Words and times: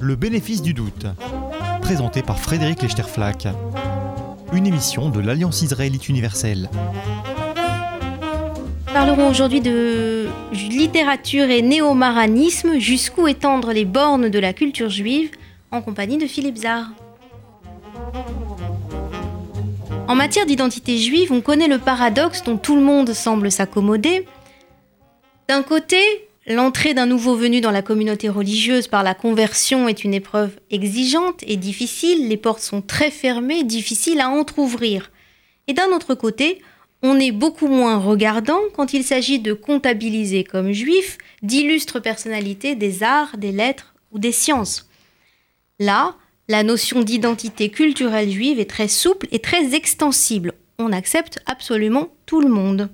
Le 0.00 0.16
bénéfice 0.16 0.60
du 0.60 0.74
doute, 0.74 1.06
présenté 1.80 2.22
par 2.22 2.38
Frédéric 2.38 2.82
Lechterflack. 2.82 3.48
Une 4.52 4.66
émission 4.66 5.08
de 5.08 5.20
l'Alliance 5.20 5.62
israélite 5.62 6.08
universelle. 6.08 6.68
Nous 8.86 8.92
parlerons 8.92 9.28
aujourd'hui 9.28 9.60
de 9.60 10.28
littérature 10.52 11.50
et 11.50 11.62
néo-maranisme, 11.62 12.78
jusqu'où 12.78 13.26
étendre 13.26 13.72
les 13.72 13.84
bornes 13.84 14.28
de 14.28 14.38
la 14.38 14.52
culture 14.52 14.90
juive, 14.90 15.30
en 15.70 15.80
compagnie 15.80 16.18
de 16.18 16.26
Philippe 16.26 16.58
Zard. 16.58 16.88
En 20.06 20.14
matière 20.14 20.44
d'identité 20.44 20.98
juive, 20.98 21.32
on 21.32 21.40
connaît 21.40 21.66
le 21.66 21.78
paradoxe 21.78 22.44
dont 22.44 22.58
tout 22.58 22.76
le 22.76 22.82
monde 22.82 23.14
semble 23.14 23.50
s'accommoder. 23.50 24.26
D'un 25.48 25.62
côté, 25.62 25.98
l'entrée 26.46 26.94
d'un 26.94 27.06
nouveau 27.06 27.36
venu 27.36 27.60
dans 27.60 27.70
la 27.70 27.82
communauté 27.82 28.28
religieuse 28.28 28.88
par 28.88 29.02
la 29.02 29.14
conversion 29.14 29.88
est 29.88 30.02
une 30.02 30.14
épreuve 30.14 30.52
exigeante 30.70 31.44
et 31.46 31.56
difficile, 31.56 32.28
les 32.28 32.38
portes 32.38 32.62
sont 32.62 32.80
très 32.80 33.10
fermées, 33.10 33.62
difficiles 33.62 34.20
à 34.20 34.30
entr'ouvrir. 34.30 35.10
Et 35.68 35.74
d'un 35.74 35.88
autre 35.88 36.14
côté, 36.14 36.62
on 37.02 37.20
est 37.20 37.32
beaucoup 37.32 37.68
moins 37.68 37.98
regardant 37.98 38.60
quand 38.74 38.94
il 38.94 39.04
s'agit 39.04 39.38
de 39.38 39.52
comptabiliser 39.52 40.44
comme 40.44 40.72
juif 40.72 41.18
d'illustres 41.42 42.00
personnalités 42.00 42.74
des 42.74 43.02
arts, 43.02 43.36
des 43.36 43.52
lettres 43.52 43.94
ou 44.12 44.18
des 44.18 44.32
sciences. 44.32 44.88
Là, 45.78 46.16
la 46.48 46.62
notion 46.62 47.02
d'identité 47.02 47.68
culturelle 47.68 48.30
juive 48.30 48.58
est 48.58 48.70
très 48.70 48.88
souple 48.88 49.28
et 49.30 49.38
très 49.38 49.74
extensible. 49.74 50.52
On 50.78 50.92
accepte 50.92 51.38
absolument 51.44 52.08
tout 52.24 52.40
le 52.40 52.48
monde. 52.48 52.88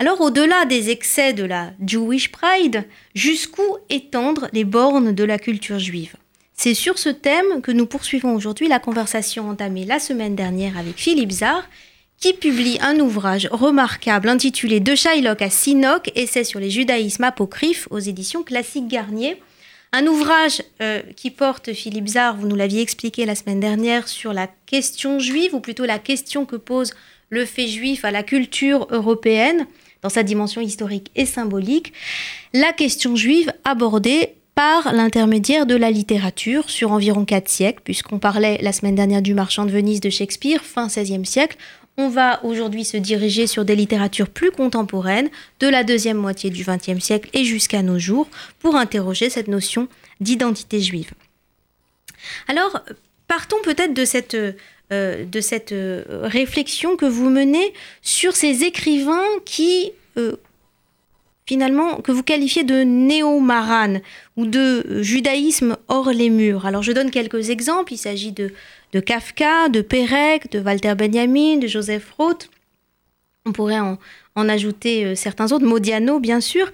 Alors 0.00 0.20
au-delà 0.20 0.64
des 0.64 0.90
excès 0.90 1.32
de 1.32 1.44
la 1.44 1.70
Jewish 1.86 2.32
Pride, 2.32 2.84
jusqu'où 3.14 3.62
étendre 3.90 4.48
les 4.52 4.64
bornes 4.64 5.12
de 5.12 5.22
la 5.22 5.38
culture 5.38 5.78
juive? 5.78 6.16
C'est 6.56 6.74
sur 6.74 6.98
ce 6.98 7.10
thème 7.10 7.62
que 7.62 7.70
nous 7.70 7.86
poursuivons 7.86 8.34
aujourd'hui 8.34 8.66
la 8.66 8.80
conversation 8.80 9.48
entamée 9.48 9.84
la 9.84 10.00
semaine 10.00 10.34
dernière 10.34 10.76
avec 10.76 10.96
Philippe 10.96 11.30
Zard, 11.30 11.68
qui 12.18 12.32
publie 12.32 12.78
un 12.80 12.98
ouvrage 12.98 13.48
remarquable 13.52 14.28
intitulé 14.28 14.80
De 14.80 14.96
Shylock 14.96 15.42
à 15.42 15.50
Sinoc, 15.50 16.10
essai 16.16 16.42
sur 16.42 16.58
les 16.58 16.70
judaïsmes 16.70 17.24
apocryphes 17.24 17.86
aux 17.90 17.98
éditions 18.00 18.42
Classiques 18.42 18.88
Garnier. 18.88 19.40
Un 19.92 20.08
ouvrage 20.08 20.62
euh, 20.82 21.02
qui 21.14 21.30
porte, 21.30 21.72
Philippe 21.72 22.08
Zard, 22.08 22.36
vous 22.36 22.48
nous 22.48 22.56
l'aviez 22.56 22.82
expliqué 22.82 23.26
la 23.26 23.36
semaine 23.36 23.60
dernière, 23.60 24.08
sur 24.08 24.32
la 24.32 24.48
question 24.66 25.20
juive, 25.20 25.54
ou 25.54 25.60
plutôt 25.60 25.84
la 25.84 26.00
question 26.00 26.46
que 26.46 26.56
pose 26.56 26.94
le 27.30 27.44
fait 27.44 27.68
juif 27.68 28.04
à 28.04 28.10
la 28.10 28.22
culture 28.22 28.88
européenne, 28.90 29.66
dans 30.04 30.10
sa 30.10 30.22
dimension 30.22 30.60
historique 30.60 31.10
et 31.16 31.24
symbolique, 31.24 31.94
la 32.52 32.72
question 32.74 33.16
juive 33.16 33.50
abordée 33.64 34.34
par 34.54 34.92
l'intermédiaire 34.92 35.64
de 35.64 35.74
la 35.74 35.90
littérature 35.90 36.68
sur 36.68 36.92
environ 36.92 37.24
quatre 37.24 37.48
siècles, 37.48 37.80
puisqu'on 37.82 38.18
parlait 38.18 38.58
la 38.60 38.72
semaine 38.72 38.94
dernière 38.94 39.22
du 39.22 39.32
marchand 39.32 39.64
de 39.64 39.70
Venise 39.70 40.00
de 40.00 40.10
Shakespeare, 40.10 40.62
fin 40.62 40.88
XVIe 40.88 41.24
siècle. 41.24 41.56
On 41.96 42.10
va 42.10 42.44
aujourd'hui 42.44 42.84
se 42.84 42.98
diriger 42.98 43.46
sur 43.46 43.64
des 43.64 43.74
littératures 43.74 44.28
plus 44.28 44.50
contemporaines, 44.50 45.30
de 45.60 45.68
la 45.68 45.84
deuxième 45.84 46.18
moitié 46.18 46.50
du 46.50 46.64
XXe 46.64 47.02
siècle 47.02 47.30
et 47.32 47.44
jusqu'à 47.44 47.82
nos 47.82 47.98
jours, 47.98 48.28
pour 48.58 48.76
interroger 48.76 49.30
cette 49.30 49.48
notion 49.48 49.88
d'identité 50.20 50.82
juive. 50.82 51.12
Alors, 52.46 52.82
partons 53.26 53.62
peut-être 53.64 53.94
de 53.94 54.04
cette, 54.04 54.36
euh, 54.92 55.24
de 55.24 55.40
cette 55.40 55.72
euh, 55.72 56.04
réflexion 56.08 56.96
que 56.96 57.06
vous 57.06 57.30
menez 57.30 57.72
sur 58.02 58.36
ces 58.36 58.64
écrivains 58.64 59.24
qui, 59.44 59.92
euh, 60.16 60.36
finalement, 61.46 62.00
que 62.00 62.12
vous 62.12 62.22
qualifiez 62.22 62.64
de 62.64 62.82
néo-maran 62.82 64.00
ou 64.36 64.46
de 64.46 65.02
judaïsme 65.02 65.76
hors 65.88 66.10
les 66.10 66.30
murs. 66.30 66.66
Alors, 66.66 66.82
je 66.82 66.92
donne 66.92 67.10
quelques 67.10 67.50
exemples. 67.50 67.92
Il 67.92 67.98
s'agit 67.98 68.32
de 68.32 68.52
de 68.94 69.00
Kafka, 69.00 69.68
de 69.68 69.80
Pérec, 69.82 70.50
de 70.52 70.60
Walter 70.60 70.94
Benjamin, 70.94 71.56
de 71.56 71.66
Joseph 71.66 72.12
Roth. 72.16 72.48
On 73.44 73.52
pourrait 73.52 73.80
en, 73.80 73.98
ajouter 74.48 75.04
euh, 75.04 75.14
certains 75.16 75.52
autres, 75.52 75.66
Modiano 75.66 76.20
bien 76.20 76.40
sûr. 76.40 76.70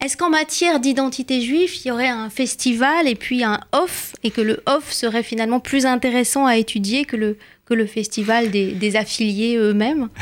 Est-ce 0.00 0.16
qu'en 0.16 0.30
matière 0.30 0.78
d'identité 0.78 1.40
juive, 1.40 1.70
il 1.76 1.88
y 1.88 1.90
aurait 1.90 2.08
un 2.08 2.30
festival 2.30 3.08
et 3.08 3.16
puis 3.16 3.42
un 3.42 3.58
off, 3.72 4.14
et 4.22 4.30
que 4.30 4.40
le 4.40 4.62
off 4.66 4.92
serait 4.92 5.24
finalement 5.24 5.58
plus 5.58 5.86
intéressant 5.86 6.46
à 6.46 6.56
étudier 6.56 7.04
que 7.04 7.16
le, 7.16 7.36
que 7.66 7.74
le 7.74 7.84
festival 7.86 8.50
des, 8.50 8.96
affiliés 8.96 9.56
eux-mêmes? 9.56 10.08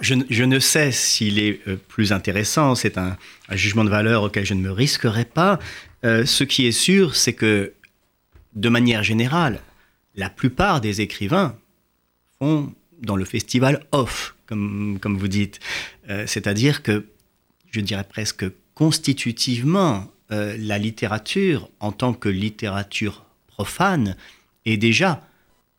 Je, 0.00 0.44
ne 0.44 0.58
sais 0.60 0.92
s'il 0.92 1.38
est 1.38 1.60
euh, 1.68 1.76
plus 1.76 2.12
intéressant, 2.12 2.74
c'est 2.74 2.96
un, 2.96 3.18
jugement 3.50 3.84
de 3.84 3.90
valeur 3.90 4.22
auquel 4.22 4.46
je 4.46 4.54
ne 4.54 4.62
me 4.62 4.70
risquerai 4.70 5.26
pas. 5.26 5.58
Euh, 6.06 6.24
ce 6.24 6.42
qui 6.42 6.66
est 6.66 6.72
sûr, 6.72 7.16
c'est 7.16 7.34
que 7.34 7.74
de 8.54 8.68
manière 8.70 9.02
générale, 9.02 9.60
la 10.14 10.30
plupart 10.30 10.80
des 10.80 11.02
écrivains 11.02 11.54
font 12.38 12.72
dans 13.02 13.16
le 13.16 13.26
festival 13.26 13.84
off, 13.92 14.36
comme, 14.46 14.98
comme 15.02 15.18
vous 15.18 15.28
dites. 15.28 15.60
Euh, 16.08 16.24
c'est-à-dire 16.26 16.82
que, 16.82 17.04
je 17.70 17.80
dirais 17.80 18.06
presque 18.08 18.46
constitutivement, 18.74 20.10
euh, 20.30 20.56
la 20.58 20.78
littérature, 20.78 21.68
en 21.80 21.92
tant 21.92 22.12
que 22.14 22.28
littérature 22.28 23.24
profane, 23.46 24.16
est 24.64 24.76
déjà 24.76 25.26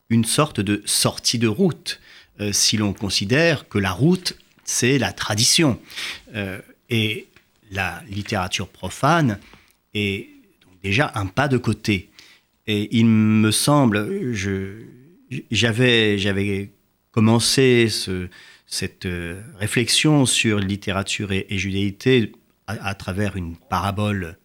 une 0.09 0.25
sorte 0.25 0.59
de 0.59 0.81
sortie 0.85 1.39
de 1.39 1.47
route, 1.47 1.99
euh, 2.39 2.51
si 2.51 2.77
l'on 2.77 2.93
considère 2.93 3.67
que 3.67 3.79
la 3.79 3.91
route, 3.91 4.37
c'est 4.63 4.97
la 4.97 5.13
tradition. 5.13 5.79
et 6.89 7.27
la 7.71 8.01
littérature 8.09 8.67
profane 8.67 9.39
est 9.93 10.29
déjà 10.83 11.11
un 11.15 11.25
pas 11.25 11.47
de 11.47 11.57
côté. 11.57 12.09
Et 12.67 12.95
il 12.95 13.05
me 13.05 13.51
semble, 13.51 14.33
j'avais, 15.51 16.17
j'avais 16.17 16.71
commencé 17.11 17.89
ce, 17.89 18.27
cette 18.65 19.05
euh, 19.05 19.41
réflexion 19.57 20.25
sur 20.25 20.59
littérature 20.59 21.31
et, 21.31 21.45
judaïté 21.49 22.33
à, 22.67 22.95
travers 22.95 23.35
une 23.35 23.55
parabole 23.55 24.37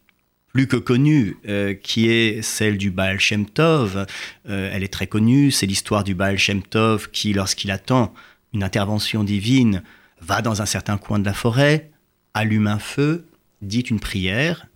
plus 0.49 0.67
que 0.67 0.77
connue, 0.77 1.37
euh, 1.47 1.75
qui 1.75 2.09
est 2.09 2.43
celle 2.43 2.77
du 2.77 2.91
Baal 2.91 3.21
Shem 3.21 3.47
Tov. 3.47 4.07
Euh, 4.49 4.71
elle 4.73 4.83
est 4.83 4.93
très 4.93 5.07
connue, 5.07 5.51
c'est 5.51 5.67
l'histoire 5.67 6.03
du 6.03 6.15
Baal 6.15 6.39
Shem 6.39 6.63
Tov 6.63 7.11
qui, 7.11 7.33
lorsqu'il 7.33 7.71
attend 7.71 8.13
une 8.53 8.65
intervention 8.65 9.23
divine, 9.23 9.83
va 10.21 10.43
dans 10.43 10.61
un 10.61 10.67
certain 10.67 10.99
coin 10.99 11.19
de 11.19 11.25
la 11.25 11.35
forêt, 11.35 11.91
allume 12.35 12.67
un 12.67 12.81
feu, 12.81 13.27
dit 13.63 13.81
une 13.81 14.01
prière 14.01 14.67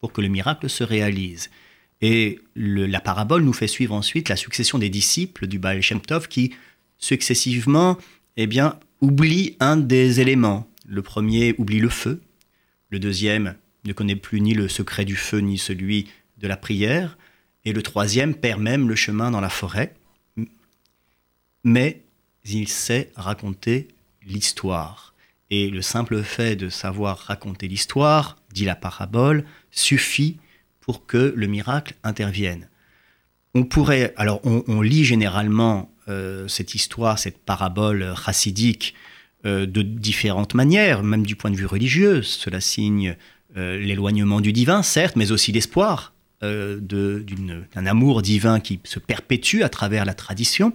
pour 0.00 0.12
que 0.12 0.20
le 0.20 0.28
miracle 0.28 0.70
se 0.70 0.82
réalise. 0.82 1.50
Et 2.00 2.40
la 2.54 3.00
parabole 3.00 3.42
nous 3.42 3.52
fait 3.52 3.66
suivre 3.66 3.94
ensuite 3.94 4.28
la 4.28 4.36
succession 4.36 4.78
des 4.78 4.88
disciples 4.88 5.46
du 5.46 5.58
Baal 5.58 5.82
Shem 5.82 6.00
Tov 6.00 6.28
qui, 6.28 6.54
successivement, 6.96 7.98
eh 8.36 8.46
bien, 8.46 8.78
oublient 9.00 9.56
un 9.60 9.76
des 9.76 10.20
éléments. 10.20 10.68
Le 10.86 11.02
premier 11.02 11.54
oublie 11.58 11.80
le 11.80 11.88
feu, 11.88 12.22
le 12.90 12.98
deuxième 12.98 13.56
ne 13.84 13.92
connaît 13.92 14.16
plus 14.16 14.40
ni 14.40 14.54
le 14.54 14.68
secret 14.68 15.04
du 15.04 15.16
feu 15.16 15.38
ni 15.38 15.58
celui 15.58 16.08
de 16.38 16.48
la 16.48 16.56
prière, 16.56 17.18
et 17.64 17.72
le 17.72 17.82
troisième 17.82 18.34
perd 18.34 18.60
même 18.60 18.88
le 18.88 18.94
chemin 18.94 19.30
dans 19.30 19.40
la 19.40 19.50
forêt. 19.50 19.94
Mais 21.64 22.02
il 22.44 22.68
sait 22.68 23.10
raconter 23.16 23.88
l'histoire. 24.24 25.14
Et 25.50 25.70
le 25.70 25.82
simple 25.82 26.22
fait 26.22 26.56
de 26.56 26.68
savoir 26.68 27.18
raconter 27.18 27.68
l'histoire, 27.68 28.36
dit 28.52 28.64
la 28.64 28.76
parabole, 28.76 29.44
suffit 29.70 30.38
pour 30.80 31.06
que 31.06 31.32
le 31.34 31.46
miracle 31.46 31.94
intervienne. 32.04 32.68
On 33.54 33.64
pourrait, 33.64 34.14
alors 34.16 34.40
on, 34.44 34.80
lit 34.82 35.04
généralement 35.04 35.90
euh, 36.08 36.46
cette 36.48 36.74
histoire, 36.74 37.18
cette 37.18 37.38
parabole 37.38 38.14
chassidique 38.22 38.94
euh, 39.46 39.66
de 39.66 39.82
différentes 39.82 40.54
manières, 40.54 41.02
même 41.02 41.24
du 41.24 41.36
point 41.36 41.50
de 41.50 41.56
vue 41.56 41.66
religieux. 41.66 42.22
Cela 42.22 42.60
signe 42.60 43.16
euh, 43.56 43.78
l'éloignement 43.78 44.40
du 44.40 44.52
divin, 44.52 44.82
certes, 44.82 45.16
mais 45.16 45.32
aussi 45.32 45.52
l'espoir 45.52 46.12
d'un 46.40 47.86
amour 47.86 48.22
divin 48.22 48.60
qui 48.60 48.78
se 48.84 49.00
perpétue 49.00 49.62
à 49.62 49.68
travers 49.68 50.04
la 50.04 50.14
tradition. 50.14 50.72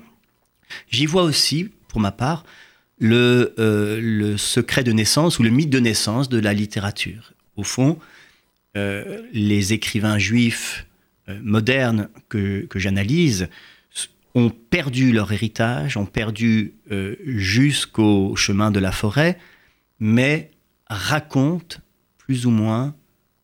J'y 0.91 1.05
vois 1.05 1.23
aussi, 1.23 1.69
pour 1.87 2.01
ma 2.01 2.11
part, 2.11 2.43
le, 2.99 3.53
le 3.57 4.35
secret 4.35 4.83
de 4.83 4.91
naissance 4.91 5.39
ou 5.39 5.43
le 5.43 5.49
mythe 5.49 5.69
de 5.69 5.79
naissance 5.79 6.27
de 6.27 6.37
la 6.37 6.53
littérature. 6.53 7.31
Au 7.55 7.63
fond, 7.63 7.97
euh, 8.75 9.21
les 9.33 9.73
écrivains 9.73 10.17
juifs 10.17 10.87
euh, 11.29 11.39
modernes 11.43 12.09
que, 12.27 12.67
j'analyse 12.73 13.47
ont 14.35 14.49
perdu 14.49 15.11
leur 15.11 15.31
héritage, 15.31 15.97
ont 15.97 16.05
perdu 16.05 16.73
euh, 16.91 17.15
jusqu'au 17.25 18.35
chemin 18.35 18.71
de 18.71 18.79
la 18.79 18.91
forêt, 18.91 19.37
mais 19.99 20.51
racontent 20.87 21.77
plus 22.17 22.45
ou 22.45 22.49
moins 22.49 22.95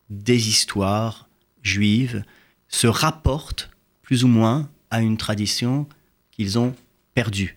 des 0.08 0.48
histoires 0.48 1.28
juives, 1.62 2.24
se 2.68 2.86
rapportent 2.86 3.70
plus 4.02 4.24
ou 4.24 4.28
moins 4.28 4.68
à 4.90 5.02
une 5.02 5.16
tradition 5.16 5.86
qu'ils 6.30 6.58
ont 6.58 6.74
perdue. 7.14 7.56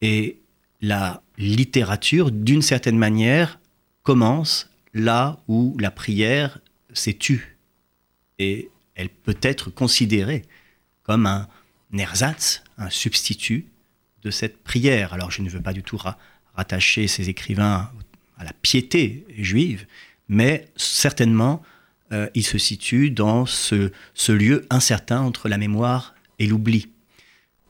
Et 0.00 0.40
la 0.80 1.22
littérature, 1.38 2.30
d'une 2.30 2.62
certaine 2.62 2.98
manière, 2.98 3.58
commence 4.02 4.70
là 4.94 5.40
où 5.48 5.76
la 5.78 5.90
prière 5.90 6.58
s'est 6.92 7.14
tue. 7.14 7.56
Et 8.38 8.70
elle 8.94 9.08
peut 9.08 9.38
être 9.42 9.70
considérée 9.70 10.42
comme 11.02 11.26
un 11.26 11.48
ersatz, 11.98 12.62
un 12.78 12.90
substitut 12.90 13.66
de 14.22 14.30
cette 14.30 14.62
prière. 14.62 15.12
Alors 15.12 15.30
je 15.30 15.42
ne 15.42 15.48
veux 15.48 15.60
pas 15.60 15.72
du 15.72 15.82
tout 15.82 15.98
rattacher 16.54 17.08
ces 17.08 17.28
écrivains 17.28 17.90
à 18.36 18.44
la 18.44 18.52
piété 18.52 19.26
juive, 19.36 19.86
mais 20.28 20.68
certainement 20.76 21.62
euh, 22.12 22.28
il 22.34 22.44
se 22.44 22.58
situe 22.58 23.10
dans 23.10 23.46
ce, 23.46 23.92
lieu 24.28 24.66
incertain 24.70 25.20
entre 25.20 25.48
la 25.48 25.58
mémoire 25.58 26.14
et 26.38 26.46
l'oubli. 26.46 26.88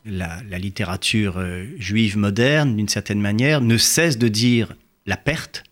La, 0.06 0.40
littérature 0.58 1.36
euh, 1.36 1.66
juive 1.76 2.16
moderne, 2.16 2.76
d'une 2.76 2.88
certaine 2.88 3.20
manière, 3.20 3.60
ne 3.60 3.76
cesse 3.76 4.16
de 4.16 4.28
dire 4.28 4.74
la 5.04 5.18
perte 5.18 5.64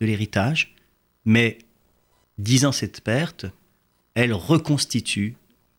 de 0.00 0.06
l'héritage, 0.06 0.74
mais 1.24 1.58
disant 2.38 2.72
cette 2.72 3.00
perte, 3.00 3.46
elle 4.14 4.32
reconstitue 4.32 5.34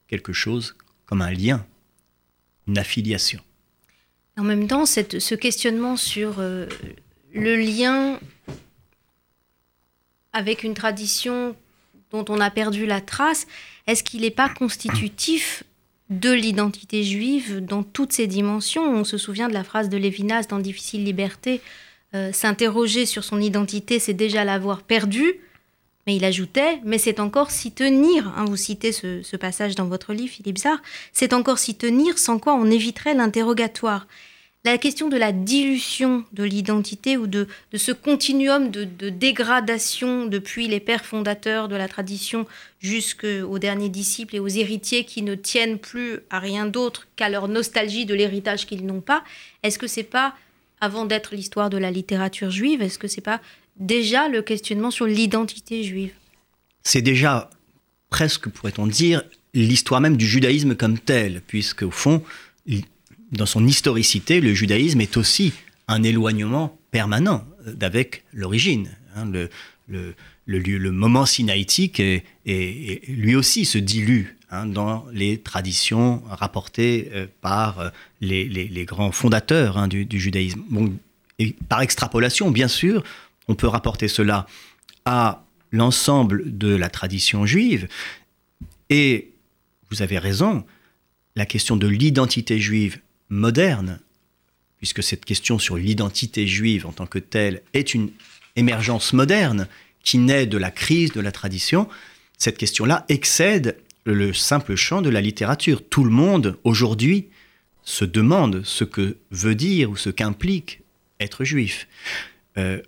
quelque 0.07 0.33
chose 0.33 0.75
comme 1.05 1.21
un 1.21 1.31
lien, 1.31 1.65
une 2.67 2.77
affiliation. 2.77 3.39
En 4.37 4.43
même 4.43 4.67
temps, 4.67 4.85
ce 4.85 5.35
questionnement 5.35 5.97
sur 5.97 6.39
euh, 6.39 6.67
le 7.33 7.55
lien 7.55 8.19
avec 10.33 10.63
une 10.63 10.73
tradition 10.73 11.55
dont 12.11 12.25
on 12.29 12.39
a 12.39 12.49
perdu 12.49 12.85
la 12.85 13.01
trace, 13.01 13.47
est-ce 13.87 14.03
qu'il 14.03 14.21
n'est 14.21 14.31
pas 14.31 14.49
constitutif 14.49 15.63
de 16.09 16.31
l'identité 16.31 17.03
juive 17.03 17.63
dans 17.63 17.83
toutes 17.83 18.13
ses 18.13 18.27
dimensions? 18.27 18.83
On 18.83 19.03
se 19.03 19.17
souvient 19.17 19.47
de 19.47 19.53
la 19.53 19.63
phrase 19.63 19.89
de 19.89 19.97
Lévinas 19.97 20.47
dans 20.47 20.59
Difficile 20.59 21.03
Liberté, 21.03 21.61
euh, 22.13 22.31
s'interroger 22.31 23.05
sur 23.05 23.23
son 23.23 23.39
identité, 23.39 23.99
c'est 23.99 24.13
déjà 24.13 24.43
l'avoir 24.43 24.83
perdue. 24.83 25.35
Mais 26.07 26.15
il 26.15 26.25
ajoutait, 26.25 26.79
mais 26.83 26.97
c'est 26.97 27.19
encore 27.19 27.51
s'y 27.51 27.71
tenir. 27.71 28.27
Hein, 28.35 28.45
vous 28.45 28.57
citez 28.57 28.91
ce, 28.91 29.35
passage 29.35 29.75
dans 29.75 29.85
votre 29.85 30.13
livre, 30.13 30.33
Philippe 30.33 30.57
Zard. 30.57 30.81
C'est 31.13 31.33
encore 31.33 31.59
s'y 31.59 31.75
tenir, 31.75 32.17
sans 32.17 32.39
quoi 32.39 32.55
on 32.55 32.69
éviterait 32.69 33.13
l'interrogatoire 33.13 34.07
la 34.63 34.77
question 34.77 35.09
de 35.09 35.17
la 35.17 35.31
dilution 35.31 36.23
de 36.33 36.43
l'identité 36.43 37.17
ou 37.17 37.25
de, 37.25 37.47
ce 37.73 37.91
continuum 37.91 38.69
de, 38.69 39.09
dégradation 39.09 40.25
depuis 40.25 40.67
les 40.67 40.79
pères 40.79 41.05
fondateurs 41.05 41.67
de 41.67 41.75
la 41.75 41.87
tradition 41.87 42.45
jusqu'aux 42.79 43.57
derniers 43.57 43.89
disciples 43.89 44.35
et 44.35 44.39
aux 44.39 44.47
héritiers 44.47 45.03
qui 45.03 45.23
ne 45.23 45.33
tiennent 45.33 45.79
plus 45.79 46.19
à 46.29 46.39
rien 46.39 46.67
d'autre 46.67 47.07
qu'à 47.15 47.29
leur 47.29 47.47
nostalgie 47.47 48.05
de 48.05 48.13
l'héritage 48.13 48.67
qu'ils 48.67 48.85
n'ont 48.85 49.01
pas, 49.01 49.23
est-ce 49.63 49.79
que 49.79 49.87
c'est 49.87 50.03
pas, 50.03 50.35
avant 50.79 51.05
d'être 51.05 51.33
l'histoire 51.33 51.69
de 51.71 51.77
la 51.77 51.89
littérature 51.89 52.51
juive, 52.51 52.81
est-ce 52.81 52.99
que 52.99 53.07
c'est 53.07 53.21
pas 53.21 53.41
déjà 53.77 54.27
le 54.27 54.41
questionnement 54.41 54.91
sur 54.91 55.05
l'identité 55.05 55.83
juive 55.83 56.13
C'est 56.83 57.01
déjà 57.01 57.49
presque, 58.09 58.49
pourrait-on 58.49 58.87
dire, 58.87 59.23
l'histoire 59.53 60.01
même 60.01 60.17
du 60.17 60.27
judaïsme 60.27 60.75
comme 60.75 60.99
tel, 60.99 61.41
puisque 61.45 61.83
au 61.83 61.91
fond, 61.91 62.23
dans 63.31 63.45
son 63.45 63.65
historicité, 63.65 64.41
le 64.41 64.53
judaïsme 64.53 65.01
est 65.01 65.17
aussi 65.17 65.53
un 65.87 66.03
éloignement 66.03 66.77
permanent 66.91 67.45
d'avec 67.65 68.23
l'origine. 68.33 68.89
Hein. 69.15 69.25
le, 69.25 69.49
le, 69.87 70.15
le, 70.45 70.91
moment 70.91 71.25
sinaïtique 71.25 71.99
est, 71.99 72.23
lui 73.07 73.35
aussi 73.35 73.65
se 73.65 73.77
dilue 73.77 74.37
hein, 74.49 74.65
dans 74.65 75.05
les 75.13 75.39
traditions 75.39 76.21
rapportées 76.29 77.09
euh, 77.13 77.27
par 77.41 77.79
euh, 77.79 77.89
les, 78.21 78.45
les, 78.45 78.85
grands 78.85 79.11
fondateurs 79.11 79.77
hein, 79.77 79.87
du, 79.87 80.07
judaïsme. 80.19 80.61
Bon, 80.69 80.93
et 81.39 81.55
par 81.69 81.81
extrapolation, 81.81 82.51
bien 82.51 82.67
sûr, 82.67 83.03
on 83.47 83.55
peut 83.55 83.67
rapporter 83.67 84.07
cela 84.07 84.45
à 85.05 85.43
l'ensemble 85.71 86.57
de 86.57 86.75
la 86.75 86.89
tradition 86.89 87.45
juive. 87.45 87.87
Et 88.89 89.31
vous 89.89 90.01
avez 90.01 90.17
raison, 90.17 90.65
la 91.35 91.45
question 91.45 91.77
de 91.77 91.87
l'identité 91.87 92.59
juive 92.59 92.99
moderne, 93.29 93.99
puisque 94.77 95.03
cette 95.03 95.25
question 95.25 95.59
sur 95.59 95.77
l'identité 95.77 96.47
juive 96.47 96.85
en 96.85 96.91
tant 96.91 97.05
que 97.05 97.19
telle 97.19 97.61
est 97.73 97.93
une 97.93 98.11
émergence 98.55 99.13
moderne 99.13 99.67
qui 100.03 100.17
naît 100.17 100.45
de 100.45 100.57
la 100.57 100.71
crise 100.71 101.11
de 101.11 101.21
la 101.21 101.31
tradition, 101.31 101.87
cette 102.37 102.57
question-là 102.57 103.05
excède 103.07 103.77
le 104.03 104.33
simple 104.33 104.75
champ 104.75 105.01
de 105.01 105.09
la 105.09 105.21
littérature. 105.21 105.87
Tout 105.87 106.03
le 106.03 106.09
monde, 106.09 106.57
aujourd'hui, 106.63 107.27
se 107.83 108.05
demande 108.05 108.63
ce 108.63 108.83
que 108.83 109.17
veut 109.29 109.55
dire 109.55 109.91
ou 109.91 109.97
ce 109.97 110.09
qu'implique 110.09 110.81
être 111.19 111.43
juif. 111.43 111.87
Euh, 112.57 112.81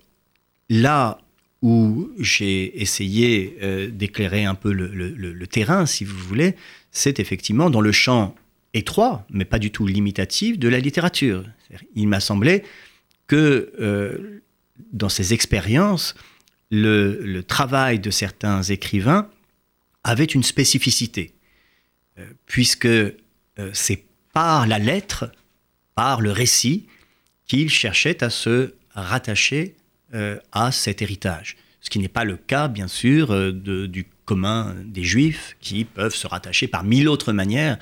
là 0.70 1.20
où 1.64 2.12
j'ai 2.20 2.82
essayé 2.82 3.58
euh, 3.64 3.90
d'éclairer 3.90 4.44
un 4.44 4.54
peu 4.54 4.74
le, 4.74 5.48
terrain, 5.48 5.86
si 5.86 6.04
vous 6.04 6.18
voulez, 6.18 6.56
c'est 6.92 7.20
effectivement 7.20 7.70
dans 7.70 7.80
le 7.80 7.94
champ 7.94 8.36
étroit, 8.74 9.26
mais 9.30 9.46
pas 9.46 9.60
du 9.60 9.72
tout 9.72 9.88
limitatif, 9.88 10.60
de 10.60 10.68
la 10.68 10.80
littérature. 10.80 11.46
Il 11.96 12.10
m'a 12.10 12.20
semblé 12.20 12.64
que 13.28 13.72
euh, 13.80 14.42
dans 14.92 15.08
ces 15.08 15.34
expériences, 15.34 16.16
le, 16.70 17.42
travail 17.42 18.00
de 18.00 18.12
certains 18.12 18.62
écrivains 18.64 19.30
avait 20.04 20.26
une 20.26 20.44
spécificité, 20.44 21.34
euh, 22.20 22.26
puisque 22.46 22.90
c'est 23.72 24.04
par 24.34 24.68
la 24.68 24.80
lettre, 24.80 25.32
par 25.96 26.20
le 26.20 26.32
récit, 26.32 26.88
qu'ils 27.48 27.70
cherchaient 27.70 28.22
à 28.24 28.30
se 28.30 28.74
rattacher 28.96 29.76
à 30.52 30.72
cet 30.72 31.02
héritage. 31.02 31.58
Ce 31.82 31.90
qui 31.90 32.00
n'est 32.00 32.08
pas 32.08 32.24
le 32.24 32.38
cas, 32.38 32.68
bien 32.68 32.88
sûr, 32.88 33.54
du 33.54 34.06
commun 34.26 34.76
des 34.86 35.04
juifs, 35.04 35.58
qui 35.60 35.84
peuvent 35.86 36.16
se 36.16 36.28
rattacher 36.28 36.68
par 36.68 36.84
mille 36.84 37.10
autres 37.10 37.34
manières 37.34 37.78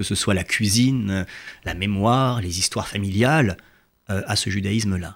que 0.00 0.04
ce 0.04 0.14
soit 0.14 0.32
la 0.32 0.44
cuisine, 0.44 1.26
la 1.66 1.74
mémoire, 1.74 2.40
les 2.40 2.58
histoires 2.58 2.88
familiales, 2.88 3.58
euh, 4.08 4.22
à 4.26 4.34
ce 4.34 4.48
judaïsme-là. 4.48 5.14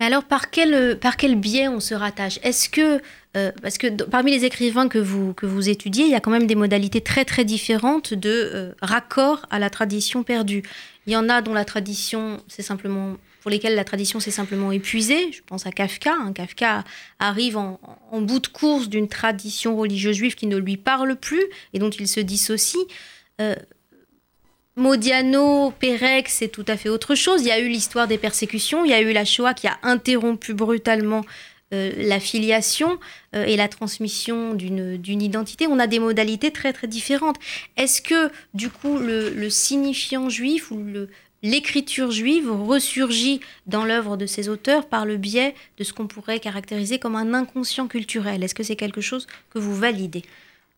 Mais 0.00 0.06
alors, 0.06 0.24
par 0.24 0.50
quel, 0.50 0.98
par 0.98 1.16
quel 1.16 1.36
biais 1.36 1.68
on 1.68 1.78
se 1.78 1.94
rattache? 1.94 2.40
Est-ce 2.42 2.68
que, 2.68 3.00
euh, 3.36 3.52
parce 3.62 3.78
que 3.78 3.86
parmi 4.02 4.32
les 4.32 4.44
écrivains 4.44 4.88
que 4.88 4.98
vous, 4.98 5.32
que 5.32 5.46
vous 5.46 5.68
étudiez, 5.68 6.06
il 6.06 6.10
y 6.10 6.16
a 6.16 6.20
quand 6.20 6.32
même 6.32 6.48
des 6.48 6.56
modalités 6.56 7.00
très 7.00 7.24
très 7.24 7.44
différentes 7.44 8.14
de 8.14 8.50
euh, 8.52 8.72
raccord 8.82 9.46
à 9.50 9.60
la 9.60 9.70
tradition 9.70 10.24
perdue? 10.24 10.64
Il 11.06 11.12
y 11.12 11.16
en 11.16 11.28
a 11.28 11.40
dont 11.40 11.54
la 11.54 11.64
tradition, 11.64 12.42
c'est 12.48 12.62
simplement 12.62 13.16
pour 13.44 13.50
lesquels 13.50 13.74
la 13.74 13.84
tradition 13.84 14.20
s'est 14.20 14.30
simplement 14.30 14.72
épuisée. 14.72 15.30
Je 15.30 15.42
pense 15.46 15.66
à 15.66 15.70
Kafka. 15.70 16.14
Hein. 16.18 16.32
Kafka 16.32 16.82
arrive 17.18 17.58
en, 17.58 17.78
bout 18.22 18.40
de 18.40 18.46
course 18.48 18.88
d'une 18.88 19.06
tradition 19.06 19.76
religieuse 19.76 20.16
juive 20.16 20.34
qui 20.34 20.46
ne 20.46 20.56
lui 20.56 20.78
parle 20.78 21.14
plus 21.14 21.44
et 21.74 21.78
dont 21.78 21.90
il 21.90 22.08
se 22.08 22.20
dissocie. 22.20 22.86
Modiano, 24.76 25.72
Pérec, 25.78 26.28
c'est 26.28 26.48
tout 26.48 26.64
à 26.66 26.76
fait 26.76 26.88
autre 26.88 27.14
chose. 27.14 27.42
Il 27.42 27.48
y 27.48 27.52
a 27.52 27.60
eu 27.60 27.68
l'histoire 27.68 28.08
des 28.08 28.18
persécutions, 28.18 28.84
il 28.84 28.90
y 28.90 28.94
a 28.94 29.00
eu 29.00 29.12
la 29.12 29.24
Shoah 29.24 29.54
qui 29.54 29.68
a 29.68 29.78
interrompu 29.82 30.52
brutalement 30.52 31.24
euh, 31.72 31.92
la 31.96 32.20
filiation 32.20 32.98
euh, 33.34 33.44
et 33.44 33.56
la 33.56 33.68
transmission 33.68 34.54
d'une 34.54 35.22
identité. 35.22 35.66
On 35.68 35.78
a 35.78 35.86
des 35.86 36.00
modalités 36.00 36.50
très 36.50 36.72
très 36.72 36.88
différentes. 36.88 37.36
Est-ce 37.76 38.02
que 38.02 38.30
du 38.52 38.68
coup 38.68 38.98
le, 38.98 39.48
signifiant 39.48 40.28
juif 40.28 40.72
ou 40.72 40.84
l'écriture 41.44 42.10
juive 42.10 42.50
ressurgit 42.50 43.40
dans 43.66 43.84
l'œuvre 43.84 44.16
de 44.16 44.26
ces 44.26 44.48
auteurs 44.48 44.88
par 44.88 45.04
le 45.04 45.18
biais 45.18 45.54
de 45.78 45.84
ce 45.84 45.92
qu'on 45.92 46.08
pourrait 46.08 46.40
caractériser 46.40 46.98
comme 46.98 47.14
un 47.14 47.34
inconscient 47.34 47.86
culturel. 47.86 48.42
Est-ce 48.42 48.54
que 48.54 48.64
c'est 48.64 48.76
quelque 48.76 49.02
chose 49.02 49.28
que 49.50 49.58
vous 49.58 49.76
validez? 49.76 50.22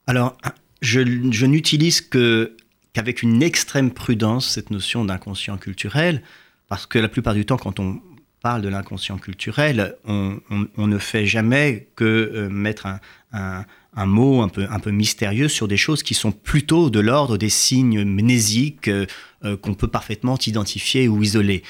Alors, 0.09 0.37
je, 0.83 1.01
n'utilise 1.01 2.01
que 2.01 2.57
avec 2.97 3.23
une 3.23 3.43
extrême 3.43 3.93
prudence 3.93 4.49
cette 4.49 4.71
notion 4.71 5.05
d'inconscient 5.05 5.57
culturel, 5.57 6.23
parce 6.69 6.87
que 6.87 6.99
la 6.99 7.09
plupart 7.09 7.35
du 7.35 7.47
temps, 7.47 7.59
quand 7.59 7.79
on 7.79 8.01
parle 8.43 8.63
de 8.63 8.69
l'inconscient 8.69 9.19
culturel, 9.19 9.95
on, 10.05 10.41
ne 10.77 10.99
fait 10.99 11.27
jamais 11.27 11.89
que 11.95 12.05
euh, 12.05 12.49
mettre 12.49 12.87
un, 13.33 13.65
mot 14.05 14.43
un 14.43 14.49
peu, 14.49 14.67
un 14.71 14.79
peu 14.79 14.91
mystérieux 14.91 15.49
sur 15.49 15.69
des 15.69 15.79
choses 15.79 16.03
qui 16.03 16.13
sont 16.13 16.33
plutôt 16.33 16.91
de 16.91 17.01
l'ordre 17.01 17.39
des 17.39 17.49
signes 17.49 18.05
mnésiques 18.05 18.89
euh, 18.89 19.07
euh, 19.45 19.57
qu'on 19.57 19.73
peut 19.73 19.89
parfaitement 19.89 20.37
identifier 20.47 21.09
ou 21.09 21.23
isoler. 21.23 21.63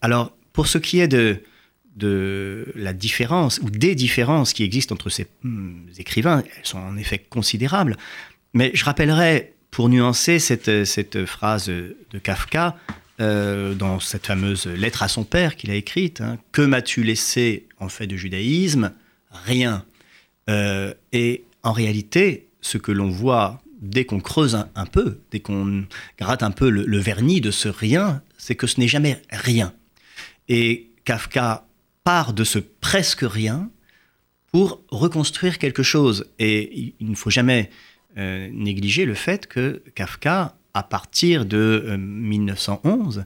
alors, 0.00 0.36
pour 0.52 0.68
ce 0.68 0.78
qui 0.78 1.00
est 1.00 1.08
de, 1.08 1.42
de 1.96 2.66
la 2.76 2.92
différence 2.92 3.58
ou 3.62 3.70
des 3.70 3.96
différences 3.96 4.52
qui 4.52 4.62
existent 4.62 4.94
entre 4.94 5.10
ces 5.10 5.26
hmm, 5.42 5.88
écrivains, 5.98 6.44
elles 6.56 6.66
sont 6.66 6.78
en 6.78 6.96
effet 6.96 7.18
considérables. 7.18 7.96
Mais 8.52 8.70
je 8.72 8.84
rappellerai 8.84 9.52
pour 9.72 9.88
nuancer 9.88 10.38
cette, 10.38 10.84
cette 10.84 11.24
phrase 11.24 11.66
de 11.66 12.18
Kafka, 12.22 12.76
euh, 13.20 13.74
dans 13.74 14.00
cette 14.00 14.26
fameuse 14.26 14.66
lettre 14.66 15.04
à 15.04 15.08
son 15.08 15.22
père 15.22 15.54
qu'il 15.54 15.70
a 15.70 15.76
écrite, 15.76 16.20
hein, 16.20 16.36
Que 16.50 16.62
m'as-tu 16.62 17.04
laissé 17.04 17.64
en 17.78 17.88
fait 17.88 18.08
de 18.08 18.16
judaïsme? 18.16 18.90
Rien. 19.30 19.84
Euh, 20.50 20.94
et 21.12 21.44
en 21.62 21.72
réalité, 21.72 22.48
ce 22.60 22.78
que 22.78 22.92
l'on 22.92 23.08
voit 23.08 23.62
dès 23.80 24.04
qu'on 24.04 24.20
creuse 24.20 24.54
un, 24.74 24.86
peu, 24.86 25.18
dès 25.30 25.40
qu'on 25.40 25.84
gratte 26.18 26.42
un 26.42 26.50
peu 26.50 26.70
le, 26.70 26.98
vernis 26.98 27.40
de 27.40 27.50
ce 27.50 27.68
rien, 27.68 28.22
c'est 28.38 28.54
que 28.54 28.66
ce 28.66 28.80
n'est 28.80 28.88
jamais 28.88 29.20
rien. 29.30 29.74
Et 30.48 30.90
Kafka 31.04 31.66
part 32.02 32.32
de 32.32 32.44
ce 32.44 32.58
presque 32.58 33.22
rien 33.22 33.70
pour 34.52 34.82
reconstruire 34.90 35.58
quelque 35.58 35.82
chose. 35.82 36.26
Et 36.38 36.94
il 36.98 37.10
ne 37.10 37.14
faut 37.14 37.30
jamais 37.30 37.70
euh, 38.16 38.48
négliger 38.52 39.04
le 39.04 39.14
fait 39.14 39.46
que 39.46 39.82
Kafka, 39.94 40.56
à 40.72 40.82
partir 40.82 41.44
de 41.44 41.96
1911, 41.98 43.18
euh, 43.18 43.22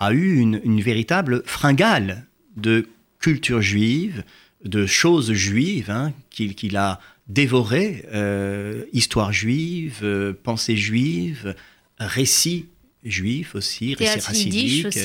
a 0.00 0.12
eu 0.12 0.38
une, 0.38 0.80
véritable 0.80 1.42
fringale 1.46 2.26
de 2.56 2.88
culture 3.20 3.62
juive, 3.62 4.24
de 4.64 4.86
choses 4.86 5.32
juives 5.32 5.90
hein, 5.90 6.12
qu'il 6.30 6.76
a 6.76 7.00
dévoré, 7.28 8.04
euh, 8.12 8.84
histoire 8.92 9.32
juive, 9.32 10.36
pensée 10.42 10.76
juive, 10.76 11.54
récits 11.98 12.66
juifs 13.04 13.54
aussi, 13.54 13.94
récits 13.94 14.20
racidiques, 14.20 14.98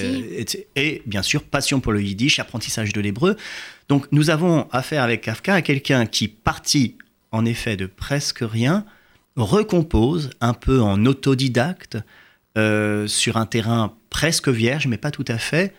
et, 0.75 1.01
bien 1.05 1.23
sûr 1.23 1.43
passion 1.43 1.79
pour 1.79 1.91
le 1.91 2.01
yiddish, 2.01 2.39
apprentissage 2.39 2.93
de 2.93 3.01
l'hébreu. 3.01 3.35
Donc 3.89 4.07
nous 4.11 4.29
avons 4.29 4.67
affaire 4.71 5.03
avec 5.03 5.21
Kafka 5.21 5.55
à 5.55 5.61
quelqu'un 5.61 6.05
qui 6.05 6.27
partit 6.27 6.95
en 7.31 7.45
effet 7.45 7.75
de 7.77 7.85
presque 7.85 8.39
rien, 8.41 8.85
recompose 9.35 10.31
un 10.41 10.53
peu 10.53 10.81
en 10.81 11.05
autodidacte 11.05 11.97
euh, 12.57 13.07
sur 13.07 13.37
un 13.37 13.45
terrain 13.45 13.95
presque 14.09 14.49
vierge, 14.49 14.87
mais 14.87 14.97
pas 14.97 15.11
tout 15.11 15.25
à 15.27 15.37
fait, 15.37 15.73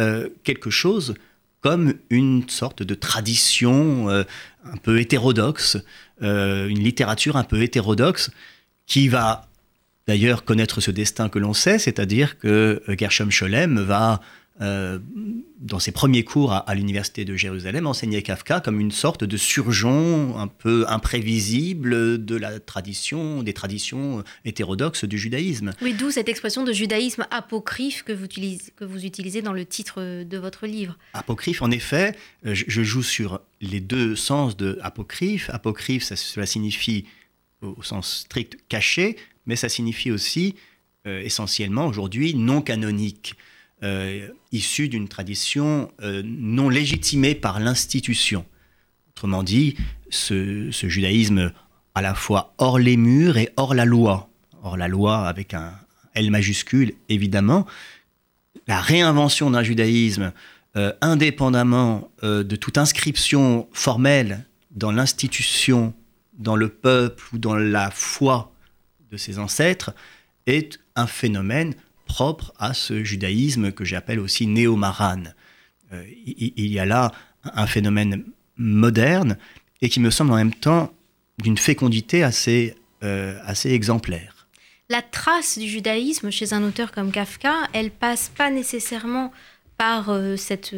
euh, 0.00 0.28
quelque 0.44 0.70
chose 0.70 1.14
comme 1.60 1.94
une 2.08 2.48
sorte 2.48 2.82
de 2.82 2.94
tradition 2.94 4.08
euh, 4.08 4.24
un 4.64 4.76
peu 4.76 5.00
hétérodoxe, 5.00 5.78
une 6.22 6.78
littérature 6.78 7.36
un 7.36 7.44
peu 7.44 7.62
hétérodoxe 7.62 8.30
qui 8.86 9.08
va 9.08 9.48
d'ailleurs 10.06 10.44
connaître 10.44 10.82
ce 10.82 10.90
destin 10.90 11.30
que 11.30 11.38
l'on 11.38 11.54
sait, 11.54 11.78
c'est-à-dire 11.78 12.38
que 12.38 12.82
Gershom 12.88 13.30
Scholem 13.30 13.80
va 13.80 14.20
euh, 14.60 14.98
dans 15.58 15.78
ses 15.78 15.92
premiers 15.92 16.24
cours 16.24 16.52
à, 16.52 16.74
l'université 16.74 17.24
de 17.24 17.36
Jérusalem, 17.36 17.86
enseignait 17.86 18.22
Kafka 18.22 18.60
comme 18.60 18.80
une 18.80 18.90
sorte 18.90 19.24
de 19.24 19.36
surgeon 19.36 20.38
un 20.38 20.46
peu 20.48 20.84
imprévisible 20.88 22.24
de 22.24 22.36
la 22.36 22.60
tradition, 22.60 23.42
des 23.42 23.52
traditions 23.52 24.24
hétérodoxes 24.44 25.04
du 25.04 25.18
judaïsme. 25.18 25.72
Oui, 25.82 25.94
d'où 25.94 26.10
cette 26.10 26.28
expression 26.28 26.64
de 26.64 26.72
judaïsme 26.72 27.26
apocryphe 27.30 28.02
que 28.02 28.12
vous, 28.12 28.24
utilisez, 28.24 28.72
que 28.76 28.84
vous 28.84 29.04
utilisez 29.04 29.42
dans 29.42 29.52
le 29.52 29.64
titre 29.64 30.24
de 30.24 30.38
votre 30.38 30.66
livre. 30.66 30.96
Apocryphe, 31.14 31.62
en 31.62 31.70
effet, 31.70 32.14
euh, 32.46 32.54
je, 32.54 32.82
joue 32.82 33.02
sur 33.02 33.40
les 33.60 33.80
deux 33.80 34.16
sens 34.16 34.56
de 34.56 34.78
apocryphe. 34.82 35.50
Apocryphe, 35.50 36.04
ça, 36.04 36.16
cela 36.16 36.46
signifie 36.46 37.04
au 37.62 37.82
sens 37.82 38.20
strict 38.20 38.58
caché, 38.68 39.16
mais 39.46 39.56
ça 39.56 39.68
signifie 39.68 40.10
aussi 40.10 40.54
euh, 41.06 41.20
essentiellement 41.22 41.86
aujourd'hui 41.86 42.34
non 42.34 42.62
canonique. 42.62 43.34
Euh, 43.82 44.28
issu 44.52 44.90
d'une 44.90 45.08
tradition 45.08 45.90
euh, 46.02 46.22
non 46.22 46.68
légitimée 46.68 47.34
par 47.34 47.60
l'institution. 47.60 48.44
Autrement 49.10 49.42
dit, 49.42 49.74
ce, 50.10 50.68
judaïsme 50.70 51.50
à 51.94 52.02
la 52.02 52.14
fois 52.14 52.52
hors 52.58 52.78
les 52.78 52.98
murs 52.98 53.38
et 53.38 53.48
hors 53.56 53.74
la 53.74 53.86
loi. 53.86 54.28
Hors 54.62 54.76
la 54.76 54.86
loi 54.86 55.26
avec 55.26 55.54
un 55.54 55.72
L 56.14 56.30
majuscule, 56.30 56.92
évidemment. 57.08 57.64
La 58.66 58.80
réinvention 58.80 59.50
d'un 59.50 59.62
judaïsme 59.62 60.32
euh, 60.76 60.92
indépendamment 61.00 62.10
de 62.22 62.56
toute 62.56 62.76
inscription 62.76 63.66
formelle 63.72 64.44
dans 64.72 64.92
l'institution, 64.92 65.94
dans 66.34 66.56
le 66.56 66.68
peuple 66.68 67.24
ou 67.32 67.38
dans 67.38 67.56
la 67.56 67.90
foi 67.90 68.52
de 69.10 69.16
ses 69.16 69.38
ancêtres 69.38 69.94
est 70.46 70.78
un 70.96 71.06
phénomène 71.06 71.74
propre 72.10 72.52
à 72.58 72.74
ce 72.74 73.04
judaïsme 73.04 73.70
que 73.70 73.84
j'appelle 73.84 74.18
aussi 74.18 74.48
néo-maran. 74.48 75.22
Euh, 75.92 76.02
il, 76.26 76.66
y 76.66 76.80
a 76.80 76.84
là 76.84 77.12
un 77.44 77.68
phénomène 77.68 78.24
moderne 78.56 79.38
et 79.80 79.88
qui 79.88 80.00
me 80.00 80.10
semble 80.10 80.32
en 80.32 80.36
même 80.36 80.54
temps 80.54 80.92
d'une 81.38 81.56
fécondité 81.56 82.24
assez, 82.24 82.74
euh, 83.04 83.38
assez 83.44 83.70
exemplaire. 83.70 84.48
La 84.88 85.02
trace 85.02 85.56
du 85.56 85.68
judaïsme 85.68 86.30
chez 86.30 86.52
un 86.52 86.64
auteur 86.64 86.90
comme 86.90 87.12
Kafka, 87.12 87.54
elle 87.72 87.92
passe 87.92 88.28
pas 88.36 88.50
nécessairement 88.50 89.30
par 89.78 90.10
euh, 90.10 90.36
cette, 90.36 90.74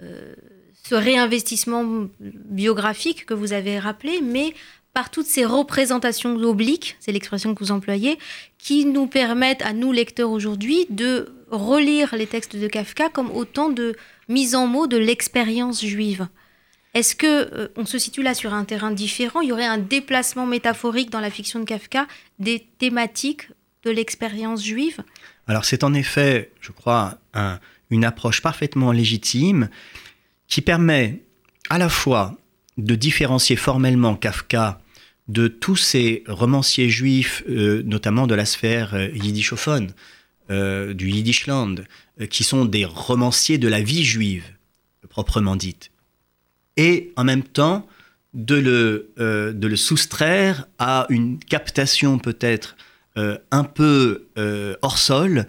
ce 0.00 0.94
réinvestissement 0.94 2.08
biographique 2.20 3.26
que 3.26 3.34
vous 3.34 3.52
avez 3.52 3.78
rappelé, 3.78 4.22
mais 4.22 4.54
par 4.94 5.10
toutes 5.10 5.26
ces 5.26 5.44
représentations 5.44 6.36
obliques, 6.36 6.96
c'est 7.00 7.10
l'expression 7.10 7.54
que 7.54 7.62
vous 7.64 7.72
employez, 7.72 8.18
qui 8.58 8.86
nous 8.86 9.08
permettent 9.08 9.62
à 9.62 9.72
nous 9.72 9.90
lecteurs 9.90 10.30
aujourd'hui 10.30 10.86
de 10.88 11.34
relire 11.50 12.14
les 12.14 12.28
textes 12.28 12.56
de 12.56 12.68
Kafka 12.68 13.08
comme 13.08 13.30
autant 13.32 13.68
de 13.68 13.96
mise 14.28 14.54
en 14.54 14.68
mots 14.68 14.86
de 14.86 14.96
l'expérience 14.96 15.84
juive. 15.84 16.28
Est-ce 16.94 17.16
que 17.16 17.26
euh, 17.26 17.68
on 17.76 17.86
se 17.86 17.98
situe 17.98 18.22
là 18.22 18.34
sur 18.34 18.54
un 18.54 18.64
terrain 18.64 18.92
différent? 18.92 19.40
Il 19.40 19.48
y 19.48 19.52
aurait 19.52 19.66
un 19.66 19.78
déplacement 19.78 20.46
métaphorique 20.46 21.10
dans 21.10 21.20
la 21.20 21.30
fiction 21.30 21.58
de 21.58 21.64
Kafka 21.64 22.06
des 22.38 22.64
thématiques 22.78 23.48
de 23.82 23.90
l'expérience 23.90 24.64
juive? 24.64 25.02
Alors 25.48 25.64
c'est 25.64 25.82
en 25.82 25.92
effet, 25.92 26.52
je 26.60 26.70
crois, 26.70 27.18
une 27.90 28.04
approche 28.04 28.40
parfaitement 28.40 28.92
légitime 28.92 29.68
qui 30.46 30.62
permet 30.62 31.20
à 31.68 31.78
la 31.78 31.88
fois 31.88 32.36
de 32.78 32.94
différencier 32.94 33.56
formellement 33.56 34.14
Kafka 34.14 34.80
de 35.28 35.48
tous 35.48 35.76
ces 35.76 36.22
romanciers 36.28 36.90
juifs, 36.90 37.42
euh, 37.48 37.82
notamment 37.84 38.26
de 38.26 38.34
la 38.34 38.44
sphère 38.44 38.94
euh, 38.94 39.08
yiddishophone, 39.14 39.90
euh, 40.50 40.92
du 40.92 41.08
Yiddishland, 41.08 41.76
qui 42.28 42.44
sont 42.44 42.66
des 42.66 42.84
romanciers 42.84 43.56
de 43.56 43.66
la 43.66 43.80
vie 43.80 44.04
juive, 44.04 44.44
proprement 45.08 45.56
dite. 45.56 45.90
Et 46.76 47.12
en 47.16 47.24
même 47.24 47.42
temps, 47.42 47.88
de 48.34 48.56
le, 48.56 49.12
de 49.16 49.66
le 49.66 49.76
soustraire 49.76 50.66
à 50.78 51.06
une 51.08 51.38
captation 51.38 52.18
peut-être 52.18 52.76
un 53.16 53.64
peu 53.64 54.26
hors 54.82 54.98
sol, 54.98 55.46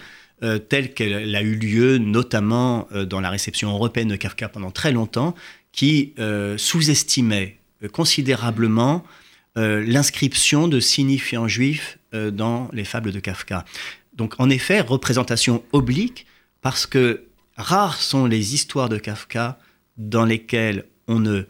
telle 0.70 0.94
qu'elle 0.94 1.36
a 1.36 1.41
eu 1.41 1.55
lieu 1.55 1.98
notamment 1.98 2.88
dans 3.08 3.20
la 3.22 3.29
réception 3.29 3.72
européenne 3.72 4.08
de 4.08 4.15
Kafka 4.15 4.50
pendant 4.50 4.72
très 4.72 4.91
longtemps, 4.91 5.36
qui 5.72 6.13
sous-estimait 6.58 7.58
considérablement 7.91 9.03
l'inscription 9.56 10.68
de 10.68 10.80
signifiants 10.80 11.48
juifs 11.48 11.98
euh, 12.14 12.32
dans 12.32 12.70
les 12.74 12.84
fables 12.84 13.12
de 13.12 13.20
Kafka. 13.20 13.66
Donc 14.14 14.36
en 14.38 14.50
effet, 14.50 14.82
représentation 14.82 15.64
oblique, 15.72 16.26
parce 16.62 16.86
que 16.86 17.26
rares 17.56 18.02
sont 18.02 18.26
les 18.26 18.54
histoires 18.54 18.90
de 18.90 18.98
Kafka 18.98 19.58
dans 19.98 20.26
lesquelles 20.26 20.86
on 21.08 21.20
ne 21.20 21.44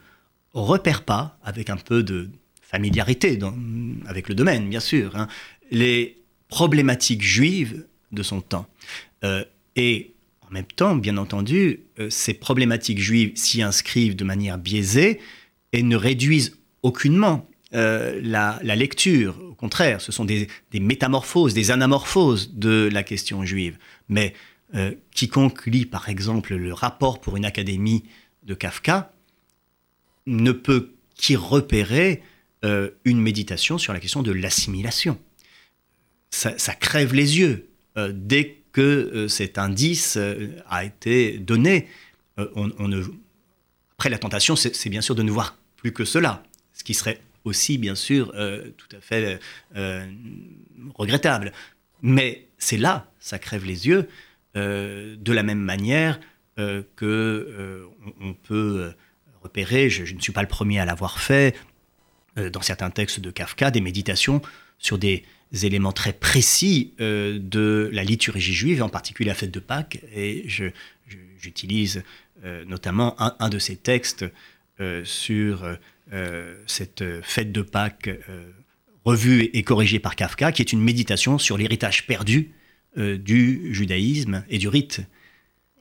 repère 0.54 1.04
pas, 1.04 1.38
avec 1.44 1.70
un 1.70 1.78
peu 1.78 2.04
de 2.04 2.30
familiarité 2.62 3.40
avec 4.08 4.30
le 4.30 4.36
domaine, 4.36 4.70
bien 4.70 4.80
sûr, 4.80 5.16
hein, 5.16 5.28
les 5.72 6.18
problématiques 6.48 7.24
juives 7.24 7.86
de 8.12 8.24
son 8.24 8.42
temps. 8.42 8.68
Euh, 9.24 9.44
et 9.76 10.14
en 10.42 10.52
même 10.52 10.66
temps, 10.66 10.96
bien 10.96 11.18
entendu, 11.18 11.82
ces 12.10 12.36
problématiques 12.36 13.00
juives 13.00 13.32
s'y 13.36 13.64
inscrivent 13.64 14.16
de 14.16 14.24
manière 14.24 14.60
biaisée 14.60 15.20
et 15.74 15.82
ne 15.82 15.96
réduisent 15.96 16.58
aucunement 16.84 17.48
euh, 17.74 18.20
la, 18.22 18.60
lecture. 18.76 19.36
Au 19.42 19.56
contraire, 19.56 20.00
ce 20.00 20.12
sont 20.12 20.24
des, 20.26 20.48
métamorphoses, 20.74 21.54
des 21.54 21.72
anamorphoses 21.72 22.54
de 22.54 22.90
la 22.92 23.04
question 23.04 23.44
juive. 23.44 23.78
Mais 24.08 24.34
euh, 24.76 24.94
quiconque 25.12 25.66
lit, 25.66 25.86
par 25.86 26.10
exemple, 26.10 26.56
le 26.56 26.74
rapport 26.74 27.20
pour 27.20 27.38
une 27.38 27.46
académie 27.46 28.04
de 28.44 28.54
Kafka 28.54 29.12
ne 30.28 30.52
peut 30.52 30.94
qu'y 31.16 31.36
repérer 31.36 32.22
euh, 32.64 32.92
une 33.04 33.20
méditation 33.20 33.78
sur 33.78 33.94
la 33.94 34.00
question 34.00 34.22
de 34.22 34.32
l'assimilation. 34.32 35.18
Ça, 36.30 36.52
crève 36.76 37.14
les 37.14 37.40
yeux 37.40 37.70
dès 37.96 38.58
que 38.74 39.28
cet 39.30 39.58
indice 39.58 40.18
a 40.68 40.84
été 40.84 41.38
donné. 41.38 41.88
On, 42.36 42.68
ne... 42.90 43.04
Après, 43.94 44.10
la 44.10 44.18
tentation, 44.18 44.58
c'est 44.58 44.90
bien 44.90 45.00
sûr 45.00 45.16
de 45.16 45.24
ne 45.24 45.32
voir 45.32 45.58
plus 45.78 45.94
que 45.94 46.04
cela, 46.04 46.44
ce 46.74 46.84
qui 46.84 46.94
serait 46.94 47.22
aussi, 47.46 47.78
bien 47.78 47.96
sûr, 47.96 48.34
euh, 48.36 48.72
tout 48.75 48.94
à 48.96 49.00
fait 49.00 49.40
euh, 49.75 50.06
regrettable. 50.96 51.54
Mais 52.02 52.48
c'est 52.58 52.78
là, 52.78 53.12
ça 53.20 53.40
crève 53.40 53.66
les 53.66 53.88
yeux, 53.88 54.10
euh, 54.58 55.16
de 55.18 55.32
la 55.32 55.44
même 55.44 55.62
manière 55.62 56.20
que 56.96 57.86
on, 58.22 58.34
peut 58.34 58.94
repérer, 59.44 59.90
je, 59.90 60.16
ne 60.16 60.22
suis 60.22 60.32
pas 60.32 60.42
le 60.42 60.48
premier 60.48 60.80
à 60.80 60.86
l'avoir 60.86 61.20
fait, 61.20 61.54
dans 62.38 62.62
certains 62.62 62.92
textes 62.92 63.20
de 63.20 63.30
Kafka, 63.30 63.72
des 63.72 63.82
méditations 63.82 64.42
sur 64.80 64.98
des 64.98 65.25
éléments 65.52 65.92
très 65.92 66.14
précis 66.14 66.94
de 66.98 67.90
la 67.92 68.06
liturgie 68.06 68.54
juive, 68.54 68.82
en 68.82 68.88
particulier 68.88 69.28
la 69.28 69.36
fête 69.36 69.52
de 69.52 69.60
Pâques. 69.60 70.00
Et 70.16 70.48
j'utilise 71.38 72.06
notamment 72.66 73.18
un, 73.20 73.50
de 73.50 73.60
ces 73.60 73.75
textes 73.75 74.24
sur 75.04 75.78
cette 76.68 77.04
fête 77.24 77.52
de 77.52 77.62
Pâques 77.62 78.08
euh, 78.30 78.52
revue 79.04 79.50
et 79.54 79.64
corrigée 79.64 80.00
par 80.00 80.16
Kafka, 80.16 80.52
qui 80.52 80.62
est 80.62 80.72
une 80.74 80.82
méditation 80.82 81.38
sur 81.38 81.58
l'héritage 81.58 82.08
perdu 82.08 82.52
euh, 82.98 83.18
du 83.18 83.74
judaïsme 83.74 84.44
et 84.50 84.58
du 84.58 84.68
rite. 84.68 85.02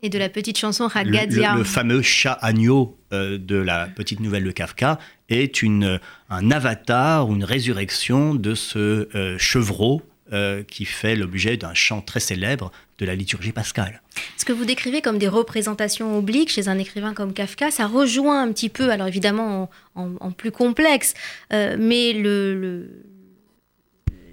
Et 0.03 0.11
de 0.11 0.19
la 0.19 0.29
petite 0.29 0.59
chanson 0.59 0.85
Le, 0.85 0.91
Ragadia. 0.93 1.53
le- 1.53 1.59
le 1.59 1.65
fameux 1.65 2.03
chat 2.03 2.33
agneau 2.43 2.99
euh, 3.13 3.39
de 3.39 3.57
la 3.57 3.87
petite 3.87 4.21
nouvelle 4.21 4.45
de 4.45 4.51
Kafka 4.51 4.99
est 5.31 5.63
une, 5.63 5.99
un 6.29 6.51
avatar 6.51 7.29
ou 7.29 7.35
une 7.35 7.45
résurrection 7.45 8.35
de 8.35 8.55
ce 8.55 9.09
euh, 9.17 9.39
chevreau 9.39 10.03
euh, 10.33 10.63
qui 10.63 10.87
fait 10.87 11.17
l'objet 11.17 11.59
d'un 11.59 11.75
chant 11.75 12.01
très 12.01 12.19
célèbre 12.19 12.73
de 12.99 13.05
la 13.05 13.15
liturgie 13.15 13.53
pascale. 13.53 14.01
Ce 14.39 14.47
que 14.47 14.55
vous 14.55 14.65
décrivez 14.65 15.03
comme 15.03 15.19
des 15.19 15.29
représentations 15.29 16.17
obliques 16.17 16.49
chez 16.49 16.69
un 16.69 16.79
écrivain 16.79 17.13
comme 17.13 17.35
Kafka, 17.35 17.71
ça 17.71 17.87
rejoint 17.87 18.43
un 18.43 18.51
petit 18.51 18.71
peu, 18.71 18.89
alors 18.89 19.07
évidemment 19.07 19.69
en, 19.95 20.31
plus 20.31 20.51
complexe, 20.51 21.13
euh, 21.53 21.77
mais 21.79 22.15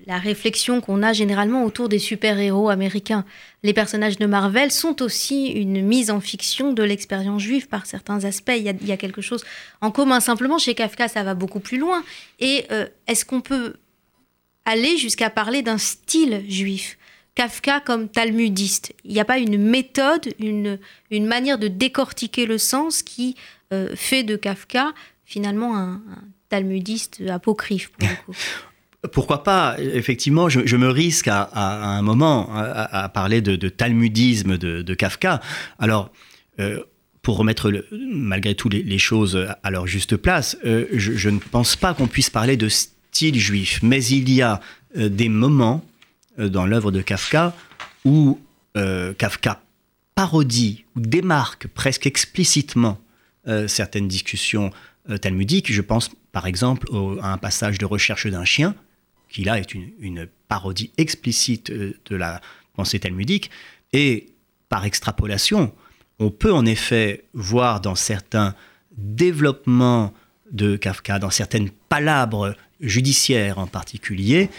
la 0.08 0.18
réflexion 0.18 0.80
qu'on 0.80 1.04
a 1.04 1.12
généralement 1.12 1.66
autour 1.66 1.90
des 1.90 2.00
super-héros 2.00 2.70
américains. 2.70 3.26
Les 3.64 3.74
personnages 3.74 4.18
de 4.18 4.26
Marvel 4.26 4.72
sont 4.72 5.02
aussi 5.02 5.48
une 5.48 5.86
mise 5.86 6.10
en 6.10 6.22
fiction 6.22 6.72
de 6.72 6.84
l'expérience 6.84 7.42
juive 7.42 7.68
par 7.68 7.86
certains 7.86 8.24
aspects. 8.24 8.54
Il 8.56 8.64
y, 8.64 8.70
a, 8.70 8.74
il 8.80 8.88
y 8.88 8.94
a 8.94 8.98
quelque 8.98 9.22
chose 9.22 9.44
en 9.82 9.92
commun. 9.92 10.22
Simplement, 10.22 10.58
chez 10.58 10.74
Kafka, 10.74 11.10
ça 11.10 11.24
va 11.24 11.34
beaucoup 11.34 11.60
plus 11.60 11.78
loin. 11.78 12.02
Et 12.40 12.66
euh, 12.72 12.88
est-ce 13.08 13.26
qu'on 13.26 13.42
peut 13.42 13.76
aller 14.66 14.98
jusqu'à 14.98 15.30
parler 15.30 15.62
d'un 15.62 15.78
style 15.78 16.44
juif 16.48 16.98
Kafka 17.36 17.80
comme 17.80 18.10
talmudiste. 18.10 18.94
Il 19.06 19.14
n'y 19.14 19.20
a 19.20 19.26
pas 19.26 19.38
une 19.38 19.58
méthode, 19.58 20.34
une, 20.40 20.80
une 21.12 21.26
manière 21.26 21.58
de 21.58 21.68
décortiquer 21.68 22.46
le 22.46 22.58
sens 22.58 23.04
qui 23.04 23.36
euh, 23.72 23.96
fait 23.96 24.24
de 24.24 24.36
Kafka 24.36 24.94
finalement 25.26 25.78
un, 25.78 26.02
talmudiste 26.50 27.24
apocryphe. 27.30 27.92
Pourquoi 29.14 29.44
pas? 29.44 29.78
Effectivement, 29.80 30.50
je, 30.50 30.66
je 30.66 30.78
me 30.78 30.90
risque 30.90 31.28
à, 31.28 31.50
un 31.54 32.02
moment 32.02 32.54
à, 32.54 33.10
parler 33.10 33.42
de, 33.42 33.70
talmudisme 33.70 34.58
de, 34.58 34.94
Kafka. 34.94 35.42
Alors, 35.80 36.12
euh, 36.60 36.84
pour 37.24 37.38
remettre 37.38 37.72
malgré 37.92 38.54
tout 38.54 38.70
les, 38.70 38.84
les 38.84 39.00
choses 39.00 39.48
à 39.64 39.72
leur 39.72 39.88
juste 39.88 40.18
place, 40.18 40.56
euh, 40.66 40.86
je, 40.92 41.14
je 41.14 41.30
ne 41.30 41.40
pense 41.40 41.76
pas 41.76 41.96
qu'on 41.96 42.08
puisse 42.08 42.30
parler 42.30 42.58
de 42.58 42.68
style 42.70 43.01
juif, 43.14 43.80
mais 43.84 44.04
il 44.06 44.32
y 44.32 44.42
a 44.42 44.60
euh, 44.98 45.10
des 45.10 45.30
moments 45.30 45.84
euh, 46.40 46.50
dans 46.50 46.66
l'œuvre 46.66 46.92
de 46.92 47.02
Kafka 47.02 47.56
où 48.06 48.40
euh, 48.78 49.14
Kafka 49.14 49.62
parodie 50.16 50.86
ou 50.96 51.02
démarque 51.02 51.68
presque 51.68 52.06
explicitement 52.06 53.00
certaines 53.68 54.08
discussions 54.08 54.70
talmudiques. 55.20 55.72
Je 55.74 55.82
pense 55.82 56.12
par 56.32 56.46
exemple 56.46 56.88
à 57.24 57.34
un 57.34 57.38
passage 57.40 57.80
de 57.80 57.86
recherche 57.86 58.28
d'un 58.28 58.46
chien, 58.46 58.76
qui 59.30 59.44
là 59.44 59.58
est 59.58 59.74
une, 59.74 60.28
parodie 60.48 60.92
explicite 60.98 61.72
de 61.72 62.16
la 62.16 62.40
pensée 62.76 63.00
talmudique. 63.00 63.50
Et 63.94 64.28
par 64.70 64.86
extrapolation, 64.86 65.74
on 66.20 66.30
peut 66.30 66.54
en 66.54 66.68
effet 66.68 67.24
voir 67.34 67.82
dans 67.82 67.96
certains 67.96 68.54
développements 68.96 70.14
de 70.52 70.76
Kafka, 70.76 71.18
dans 71.18 71.32
certaines 71.32 71.72
palabres 71.90 72.54
judiciaires 72.82 73.60
en 73.60 73.68
particulier, 73.68 74.50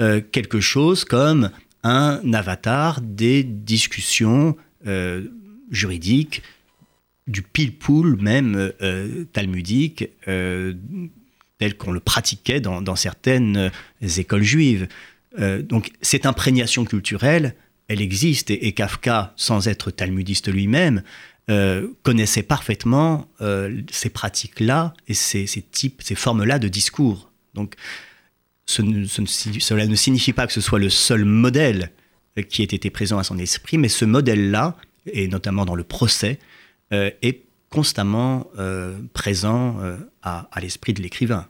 euh, 0.00 0.20
quelque 0.20 0.60
chose 0.60 1.04
comme 1.04 1.50
un 1.82 2.20
avatar 2.32 3.00
des 3.00 3.42
discussions 3.42 4.56
euh, 4.86 5.28
juridiques, 5.70 6.42
du 7.26 7.42
pile-poule 7.42 8.16
même 8.20 8.72
euh, 8.82 9.24
talmudique, 9.32 10.08
tel 10.24 11.76
qu'on 11.76 11.92
le 11.92 12.00
pratiquait 12.00 12.60
dans, 12.60 12.96
certaines 12.96 13.70
écoles 14.00 14.42
juives. 14.42 14.88
Donc 15.38 15.92
cette 16.00 16.24
imprégnation 16.24 16.84
culturelle, 16.86 17.54
elle 17.88 18.00
existe, 18.00 18.50
et, 18.50 18.72
Kafka, 18.72 19.34
sans 19.36 19.68
être 19.68 19.90
talmudiste 19.90 20.50
lui-même, 20.50 21.02
connaissait 22.02 22.42
parfaitement 22.42 23.28
ces 23.90 24.08
pratiques-là 24.08 24.94
et 25.06 25.14
ces, 25.14 25.46
ces 25.46 25.62
types, 25.62 26.00
ces 26.02 26.14
formes-là 26.14 26.58
de 26.58 26.68
discours. 26.68 27.29
Donc 27.54 27.74
cela 28.66 29.86
ne 29.86 29.94
signifie 29.94 30.32
pas 30.32 30.46
que 30.46 30.52
ce 30.52 30.60
soit 30.60 30.78
le 30.78 30.90
seul 30.90 31.24
modèle 31.24 31.90
qui 32.48 32.62
ait 32.62 32.66
été 32.66 32.90
présent 32.90 33.18
à 33.18 33.24
son 33.24 33.38
esprit, 33.38 33.78
mais 33.78 33.88
ce 33.88 34.04
modèle-là, 34.04 34.76
et 35.06 35.28
notamment 35.28 35.64
dans 35.64 35.74
le 35.74 35.84
procès, 35.84 36.38
euh, 36.92 37.10
est 37.22 37.42
constamment 37.68 38.48
euh, 38.58 38.98
présent 39.12 39.78
euh, 39.80 39.96
à, 40.22 40.48
l'esprit 40.60 40.92
de 40.92 41.02
l'écrivain. 41.02 41.46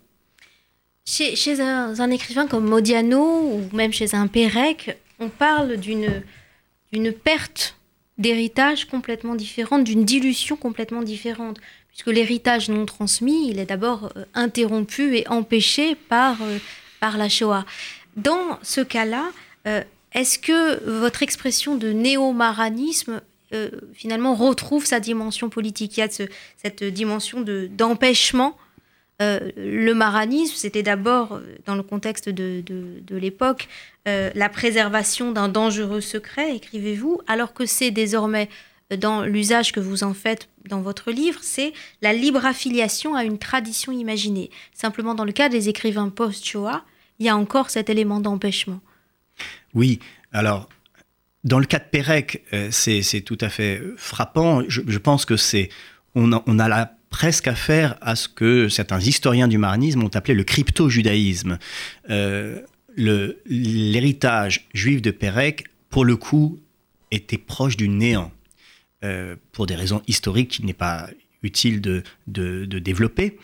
Chez, 1.07 1.61
un, 1.61 1.99
un 1.99 2.11
écrivain 2.11 2.47
comme 2.47 2.69
Modiano 2.69 3.21
ou 3.21 3.77
même 3.77 3.93
chez 3.93 4.15
un 4.15 4.27
Pérec, 4.27 4.99
on 5.19 5.29
parle 5.29 5.77
d'une 5.79 7.13
perte 7.13 7.77
d'héritage 8.19 8.85
complètement 8.85 9.35
différente, 9.35 9.85
d'une 9.85 10.05
dilution 10.05 10.57
complètement 10.57 11.03
différente. 11.03 11.59
Puisque 11.90 12.07
l'héritage 12.09 12.68
non 12.68 12.87
transmis, 12.87 13.50
il 13.50 13.59
est 13.59 13.66
d'abord 13.66 14.12
euh, 14.16 14.24
interrompu 14.35 15.16
et 15.16 15.29
empêché 15.29 15.94
par, 15.94 16.40
euh, 16.42 16.59
par 17.00 17.18
la 17.18 17.29
Shoah. 17.29 17.64
Dans 18.16 18.59
ce 18.62 18.81
cas-là, 18.81 19.24
euh, 19.66 19.83
est-ce 20.12 20.38
que 20.38 20.83
votre 21.00 21.22
expression 21.22 21.76
de 21.76 21.90
néo-maranisme 21.90 23.20
finalement 23.94 24.35
retrouve 24.37 24.85
sa 24.87 25.00
dimension 25.00 25.48
politique? 25.50 25.96
Il 25.96 26.00
y 26.00 26.03
a 26.05 26.11
ce- 26.11 26.22
cette 26.57 26.85
dimension 26.85 27.40
de- 27.40 27.68
d'empêchement 27.70 28.57
euh, 29.22 29.50
le 29.57 29.92
maranisme, 29.92 30.55
c'était 30.57 30.83
d'abord, 30.83 31.40
dans 31.66 31.74
le 31.74 31.83
contexte 31.83 32.31
de, 32.31 32.62
de- 32.64 33.00
de 33.03 33.16
l'époque, 33.16 33.68
la 34.07 34.48
préservation 34.48 35.31
d'un 35.31 35.48
dangereux 35.50 36.00
secret, 36.00 36.57
écrivez-vous, 36.57 37.20
alors 37.26 37.53
que 37.53 37.66
c'est 37.66 37.90
désormais, 37.90 38.48
dans 38.96 39.22
l'usage 39.22 39.72
que 39.72 39.81
vous 39.81 40.05
en 40.05 40.14
faites 40.14 40.48
dans 40.68 40.81
votre 40.81 41.11
livre, 41.11 41.40
c'est 41.42 41.72
la 42.03 42.12
libre 42.12 42.44
affiliation 42.44 43.14
à 43.14 43.24
une 43.24 43.38
tradition 43.38 43.92
imaginée. 43.92 44.50
Simplement, 44.74 45.14
dans 45.14 45.24
le 45.24 45.33
cas 45.33 45.48
des 45.48 45.68
écrivains 45.68 46.09
post-Shoah, 46.09 46.85
il 47.18 47.26
y 47.26 47.29
a 47.29 47.37
encore 47.37 47.70
cet 47.70 47.90
élément 47.90 48.20
d'empêchement. 48.20 48.81
Oui, 49.74 50.00
alors, 50.33 50.68
dans 51.44 51.59
le 51.59 51.66
cas 51.66 51.79
de 51.79 51.85
Pérec, 51.85 52.44
euh, 52.53 52.68
c'est 52.70 53.22
tout 53.22 53.38
à 53.40 53.48
fait 53.48 53.83
frappant. 53.96 54.62
Je, 54.68 54.98
pense 54.98 55.24
que 55.24 55.37
c'est. 55.37 55.70
On 56.14 56.33
a, 56.33 56.90
presque 57.11 57.48
affaire 57.48 57.96
à 58.00 58.14
ce 58.14 58.29
que 58.29 58.68
certains 58.68 59.00
historiens 59.00 59.48
du 59.48 59.59
maranisme 59.59 60.05
ont 60.05 60.11
appelé 60.14 60.35
le 60.35 60.44
crypto-judaïsme. 60.44 61.59
Euh, 62.09 62.61
L'héritage 62.96 64.68
juif 64.74 65.03
de 65.03 65.11
Pérec, 65.11 65.64
pour 65.88 66.05
le 66.05 66.16
coup, 66.16 66.61
était 67.11 67.38
proche 67.38 67.76
du 67.76 67.88
néant. 67.88 68.31
Euh, 69.03 69.37
pour 69.53 69.67
des 69.67 69.77
raisons 69.77 70.03
historiques 70.09 70.51
qu'il 70.51 70.67
n'est 70.67 70.75
pas 70.75 71.09
utile 71.43 71.81
de, 71.81 72.03
de- 72.27 72.67
développer. 72.79 73.39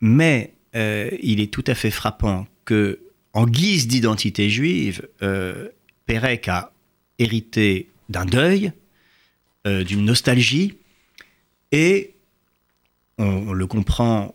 Mais 0.00 0.54
euh, 0.76 1.10
il 1.20 1.40
est 1.40 1.52
tout 1.52 1.64
à 1.66 1.74
fait 1.74 1.90
frappant 1.90 2.46
que, 2.64 3.00
en 3.32 3.46
guise 3.46 3.88
d'identité 3.88 4.48
juive, 4.48 5.08
euh, 5.22 5.70
Pérec 6.06 6.46
a 6.46 6.72
hérité 7.18 7.88
d'un 8.10 8.24
deuil, 8.24 8.72
euh, 9.66 9.82
d'une 9.82 10.04
nostalgie, 10.04 10.74
et 11.72 12.14
on, 13.18 13.52
le 13.52 13.66
comprend 13.66 14.34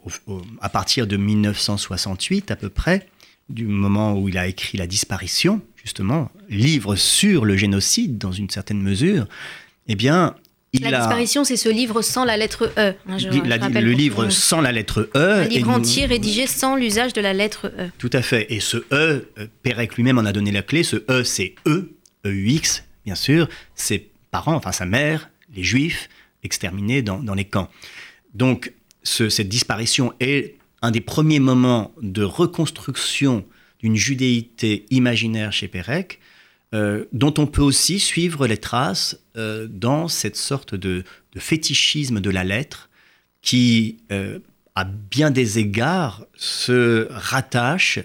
à 0.62 0.68
partir 0.68 1.08
de 1.08 1.16
1968 1.16 2.52
à 2.52 2.56
peu 2.58 2.70
près, 2.70 3.08
du 3.50 3.66
moment 3.68 4.20
où 4.20 4.28
il 4.28 4.38
a 4.38 4.48
écrit 4.48 4.78
La 4.78 4.88
disparition, 4.88 5.62
justement, 5.76 6.30
livre 6.50 6.96
sur 6.96 7.46
le 7.46 7.56
génocide 7.56 8.18
dans 8.18 8.34
une 8.34 8.50
certaine 8.50 8.82
mesure, 8.82 9.28
eh 9.88 9.96
bien, 9.96 10.36
il 10.74 10.82
la 10.82 10.90
a... 10.98 11.00
disparition, 11.00 11.44
c'est 11.44 11.56
ce 11.58 11.70
livre 11.70 12.02
sans 12.02 12.26
la 12.26 12.38
lettre 12.38 12.72
E. 12.78 12.94
je- 13.18 13.30
Li- 13.30 13.42
je 13.44 13.50
la- 13.50 13.58
rappelle 13.58 13.86
le 13.86 13.92
livre 13.92 14.30
sans 14.30 14.62
la 14.62 14.72
lettre 14.72 15.10
E. 15.16 15.34
Un 15.42 15.44
et 15.44 15.50
livre 15.50 15.68
nous- 15.72 15.78
entier 15.78 16.06
rédigé 16.06 16.46
sans 16.48 16.76
l'usage 16.76 17.14
de 17.14 17.22
la 17.22 17.34
lettre 17.34 17.68
E. 17.80 17.90
Tout 17.98 18.10
à 18.14 18.22
fait. 18.22 18.52
Et 18.54 18.60
ce 18.60 18.78
E, 18.78 19.30
euh, 19.38 19.48
Pérec 19.64 19.96
lui-même 19.96 20.18
en 20.18 20.26
a 20.26 20.34
donné 20.34 20.52
la 20.52 20.62
clé. 20.62 20.84
Ce 20.84 20.98
E, 21.10 21.24
c'est 21.24 21.56
E, 21.68 21.92
E-U-X, 22.26 22.84
bien 23.06 23.16
sûr. 23.16 23.48
Ses 23.76 24.10
parents, 24.32 24.56
enfin 24.56 24.72
sa 24.72 24.86
mère, 24.86 25.30
les 25.56 25.64
Juifs, 25.64 26.10
exterminés 26.44 27.02
dans, 27.02 27.20
dans 27.20 27.34
les 27.34 27.46
camps. 27.46 27.70
Donc, 28.34 28.74
ce- 29.04 29.30
cette 29.30 29.50
disparition 29.50 30.14
est 30.20 30.56
un 30.82 30.92
des 30.92 31.02
premiers 31.02 31.40
moments 31.40 31.92
de 32.02 32.24
reconstruction 32.24 33.46
d'une 33.80 33.96
judéité 33.96 34.86
imaginaire 34.92 35.52
chez 35.54 35.68
Pérec, 35.68 36.20
euh, 36.74 37.06
dont 37.14 37.34
on 37.38 37.48
peut 37.48 37.62
aussi 37.62 37.98
suivre 37.98 38.46
les 38.46 38.58
traces 38.58 39.18
euh, 39.38 39.68
dans 39.70 40.10
cette 40.10 40.36
sorte 40.36 40.76
de, 40.76 41.06
de 41.32 41.40
fétichisme 41.40 42.20
de 42.20 42.30
la 42.30 42.44
lettre 42.44 42.90
qui, 43.42 44.00
euh, 44.12 44.40
à 44.76 44.84
bien 44.84 45.32
des 45.32 45.60
égards, 45.60 46.26
se 46.36 47.08
rattache, 47.10 48.00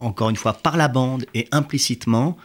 encore 0.00 0.28
une 0.28 0.36
fois, 0.36 0.54
par 0.54 0.76
la 0.76 0.88
bande 0.88 1.24
et 1.34 1.46
implicitement, 1.52 2.36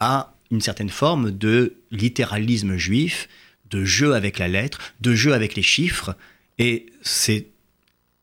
à 0.00 0.34
une 0.50 0.60
certaine 0.60 0.90
forme 0.90 1.30
de 1.30 1.76
littéralisme 1.92 2.76
juif, 2.76 3.28
de 3.70 3.84
jeu 3.84 4.14
avec 4.14 4.38
la 4.38 4.48
lettre, 4.48 4.80
de 5.00 5.14
jeu 5.14 5.32
avec 5.32 5.54
les 5.54 5.62
chiffres. 5.62 6.16
Et 6.58 6.86
c'est. 7.02 7.46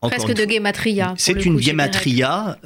Presque 0.01 0.27
une 0.27 0.33
de 0.33 0.45
guématria. 0.45 1.13
c'est 1.17 1.45
une 1.45 1.57
guématria 1.57 2.59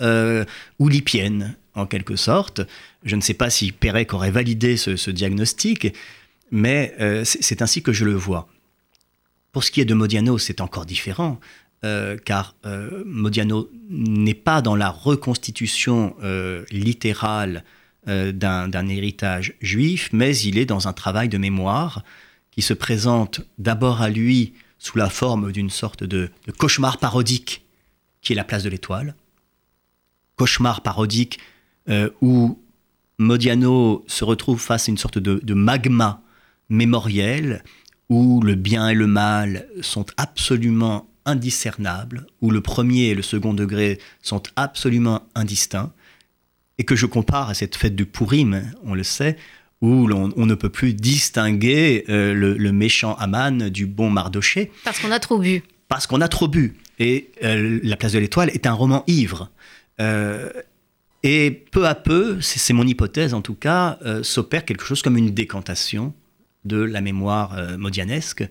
oulipienne, 0.79 1.55
en 1.75 1.85
quelque 1.85 2.15
sorte. 2.15 2.61
Je 3.03 3.15
ne 3.15 3.21
sais 3.21 3.33
pas 3.33 3.49
si 3.49 3.71
Pérec 3.71 4.13
aurait 4.13 4.31
validé 4.31 4.77
ce, 4.77 5.11
diagnostic, 5.11 5.93
mais 6.51 6.95
c'est 7.23 7.61
ainsi 7.61 7.83
que 7.83 7.93
je 7.93 8.05
le 8.05 8.15
vois. 8.15 8.47
Pour 9.51 9.63
ce 9.63 9.71
qui 9.71 9.81
est 9.81 9.85
de 9.85 9.93
Modiano, 9.93 10.37
c'est 10.37 10.61
encore 10.61 10.85
différent. 10.85 11.39
car 11.81 12.55
Modiano 13.05 13.69
n'est 13.89 14.33
pas 14.33 14.61
dans 14.61 14.75
la 14.75 14.89
reconstitution 14.89 16.15
littérale 16.71 17.63
d'un 18.05 18.87
héritage 18.87 19.53
juif, 19.61 20.09
mais 20.13 20.37
il 20.37 20.57
est 20.57 20.65
dans 20.65 20.87
un 20.87 20.93
travail 20.93 21.29
de 21.29 21.37
mémoire 21.37 22.03
qui 22.51 22.61
se 22.61 22.73
présente 22.73 23.41
d'abord 23.57 24.01
à 24.01 24.09
lui 24.09 24.53
sous 24.77 24.97
la 24.97 25.09
forme 25.09 25.51
d'une 25.51 25.69
sorte 25.69 26.03
de, 26.03 26.29
cauchemar 26.57 26.99
parodique 26.99 27.65
qui 28.21 28.33
est 28.33 28.35
la 28.35 28.43
place 28.43 28.63
de 28.63 28.69
l'étoile. 28.69 29.15
Cauchemar 30.37 30.81
parodique 30.81 31.39
euh, 31.89 32.09
où 32.21 32.59
Modiano 33.17 34.03
se 34.07 34.23
retrouve 34.23 34.59
face 34.59 34.89
à 34.89 34.91
une 34.91 34.97
sorte 34.97 35.19
de, 35.19 35.53
magma 35.53 36.21
mémoriel 36.69 37.63
où 38.09 38.41
le 38.41 38.55
bien 38.55 38.89
et 38.89 38.93
le 38.93 39.07
mal 39.07 39.67
sont 39.81 40.05
absolument 40.17 41.07
indiscernables, 41.25 42.27
où 42.41 42.51
le 42.51 42.61
premier 42.61 43.05
et 43.05 43.15
le 43.15 43.23
second 43.23 43.53
degré 43.53 43.99
sont 44.21 44.43
absolument 44.55 45.23
indistincts, 45.33 45.91
et 46.77 46.83
que 46.83 46.95
je 46.95 47.05
compare 47.07 47.49
à 47.49 47.53
cette 47.53 47.75
fête 47.75 47.95
du 47.95 48.05
Purim, 48.05 48.71
on 48.83 48.93
le 48.93 49.03
sait, 49.03 49.37
où 49.81 50.07
on 50.11 50.45
ne 50.45 50.55
peut 50.55 50.69
plus 50.69 50.93
distinguer 50.93 52.05
euh, 52.09 52.33
le, 52.33 52.71
méchant 52.71 53.15
Aman 53.15 53.69
du 53.69 53.85
bon 53.85 54.09
Mardoché. 54.09 54.71
Parce 54.83 54.99
qu'on 54.99 55.11
a 55.11 55.19
trop 55.19 55.37
bu. 55.39 55.63
Parce 55.87 56.07
qu'on 56.07 56.21
a 56.21 56.27
trop 56.27 56.47
bu. 56.47 56.75
Et 56.99 57.31
euh, 57.43 57.79
La 57.83 57.97
place 57.97 58.13
de 58.13 58.19
l'étoile 58.19 58.49
est 58.49 58.67
un 58.67 58.73
roman 58.73 59.03
ivre. 59.07 59.49
Euh, 59.99 60.49
et 61.27 61.65
peu 61.71 61.87
à 61.87 61.95
peu, 61.95 62.39
c'est 62.41 62.73
mon 62.73 62.85
hypothèse 62.85 63.33
en 63.33 63.41
tout 63.41 63.55
cas, 63.55 63.97
s'opère 64.21 64.63
quelque 64.63 64.85
chose 64.85 65.01
comme 65.01 65.17
une 65.17 65.31
décantation 65.31 66.13
de 66.63 66.77
la 66.77 67.01
mémoire 67.01 67.77
modianesque 67.77 68.47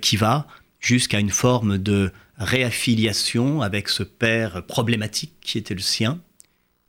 qui 0.00 0.16
va 0.16 0.46
jusqu'à 0.80 1.18
une 1.18 1.30
forme 1.30 1.78
de 1.78 2.12
réaffiliation 2.38 3.62
avec 3.62 3.88
ce 3.88 4.02
père 4.02 4.64
problématique 4.66 5.32
qui 5.40 5.58
était 5.58 5.74
le 5.74 5.80
sien 5.80 6.20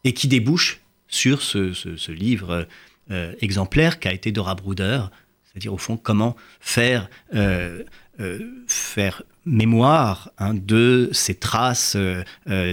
et 0.03 0.13
qui 0.13 0.27
débouche 0.27 0.81
sur 1.07 1.41
ce, 1.41 2.11
livre 2.11 2.67
euh, 3.11 3.33
exemplaire 3.41 3.99
qu'a 3.99 4.11
été 4.11 4.31
Dora 4.31 4.55
Bruder, 4.55 5.01
c'est-à-dire 5.43 5.73
au 5.73 5.77
fond 5.77 5.97
comment 5.97 6.35
faire, 6.59 7.09
euh, 7.33 7.83
euh, 8.19 8.39
faire 8.67 9.23
mémoire 9.45 10.31
hein, 10.39 10.53
de 10.53 11.09
ces 11.11 11.35
traces 11.35 11.97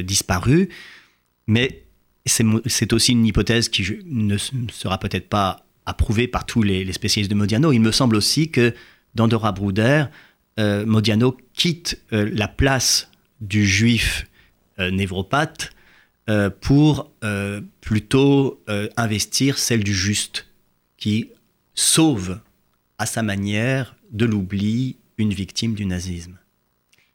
disparues. 0.02 0.70
Mais 1.46 1.82
c'est 2.26 2.92
aussi 2.92 3.12
une 3.12 3.26
hypothèse 3.26 3.68
qui 3.68 3.98
ne 4.04 4.37
sera 4.37 4.98
peut-être 4.98 5.28
pas 5.28 5.66
approuvée 5.87 6.28
par 6.28 6.46
tous 6.46 6.62
les, 6.62 6.90
spécialistes 6.92 7.30
de 7.30 7.37
Modiano. 7.37 7.72
Il 7.72 7.80
me 7.80 7.92
semble 7.92 8.16
aussi 8.16 8.50
que 8.50 8.74
dans 9.14 9.28
Dora 9.28 9.52
Bruder, 9.52 10.04
Modiano 10.58 11.37
quitte 11.54 12.00
la 12.11 12.46
place 12.46 13.11
du 13.40 13.66
juif 13.66 14.26
névropathe 14.78 15.72
euh, 16.30 16.50
pour 16.50 17.11
euh, 17.24 17.61
plutôt 17.80 18.62
euh, 18.68 18.88
investir 18.96 19.58
celle 19.58 19.82
du 19.82 19.92
juste, 19.92 20.46
qui 20.96 21.30
sauve 21.74 22.38
à 22.98 23.06
sa 23.06 23.24
manière 23.24 23.96
de 24.12 24.24
l'oubli 24.24 24.98
une 25.18 25.32
victime 25.32 25.74
du 25.74 25.85
nazisme. 25.85 26.38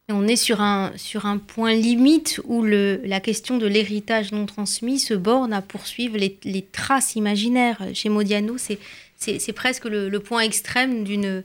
On 0.09 0.27
est 0.27 0.37
sur 0.37 0.61
un, 0.61 0.91
sur 0.95 1.25
un 1.25 1.37
point 1.37 1.73
limite 1.73 2.39
où 2.45 2.63
le, 2.63 3.01
la 3.03 3.19
question 3.19 3.57
de 3.57 3.67
l'héritage 3.67 4.31
non 4.31 4.45
transmis 4.45 4.99
se 4.99 5.13
borne 5.13 5.51
à 5.51 5.61
poursuivre 5.61 6.17
les, 6.17 6.37
les 6.43 6.61
traces 6.61 7.15
imaginaires. 7.15 7.81
Chez 7.93 8.09
Modiano, 8.09 8.55
c'est 8.57 9.53
presque 9.53 9.85
le, 9.85 10.07
le, 10.07 10.19
point 10.19 10.41
extrême 10.41 11.03
d'une 11.03 11.43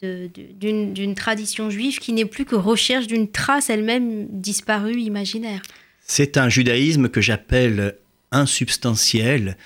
d'une 0.00 1.16
tradition 1.16 1.70
juive 1.70 1.98
qui 1.98 2.12
n'est 2.12 2.24
plus 2.24 2.44
que 2.44 2.54
recherche 2.54 3.08
d'une 3.08 3.28
trace 3.28 3.68
elle-même 3.68 4.28
disparue 4.30 5.00
imaginaire. 5.00 5.60
C'est 6.06 6.36
un 6.36 6.48
judaïsme 6.48 7.08
que 7.08 7.20
j'appelle 7.20 7.96
insubstantiel, 8.30 9.56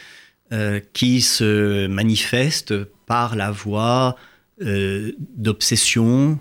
euh, 0.53 0.81
qui 0.95 1.21
se 1.21 1.87
manifeste 1.87 2.73
par 3.07 3.37
la 3.37 3.51
voie 3.51 4.17
euh, 4.63 5.13
d'obsession, 5.19 6.39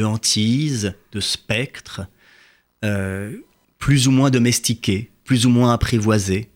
de 0.00 0.04
hantise, 0.04 0.94
de 1.12 1.20
spectre, 1.20 2.06
euh, 2.84 3.36
plus 3.78 4.08
ou 4.08 4.10
moins 4.10 4.30
domestiqués, 4.30 5.10
plus 5.24 5.46
ou 5.46 5.50
moins 5.50 5.72
apprivoisés, 5.72 6.48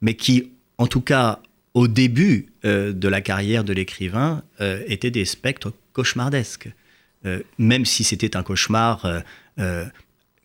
mais 0.00 0.14
qui, 0.14 0.52
en 0.78 0.86
tout 0.86 1.00
cas, 1.00 1.40
au 1.74 1.86
début 1.86 2.46
de 2.64 3.08
la 3.08 3.20
carrière 3.20 3.62
de 3.62 3.72
l'écrivain, 3.72 4.42
étaient 4.86 5.12
des 5.12 5.24
spectres 5.24 5.72
cauchemardesques. 5.92 6.68
même 7.58 7.84
si 7.84 8.02
c'était 8.04 8.36
un 8.36 8.42
cauchemar 8.42 9.06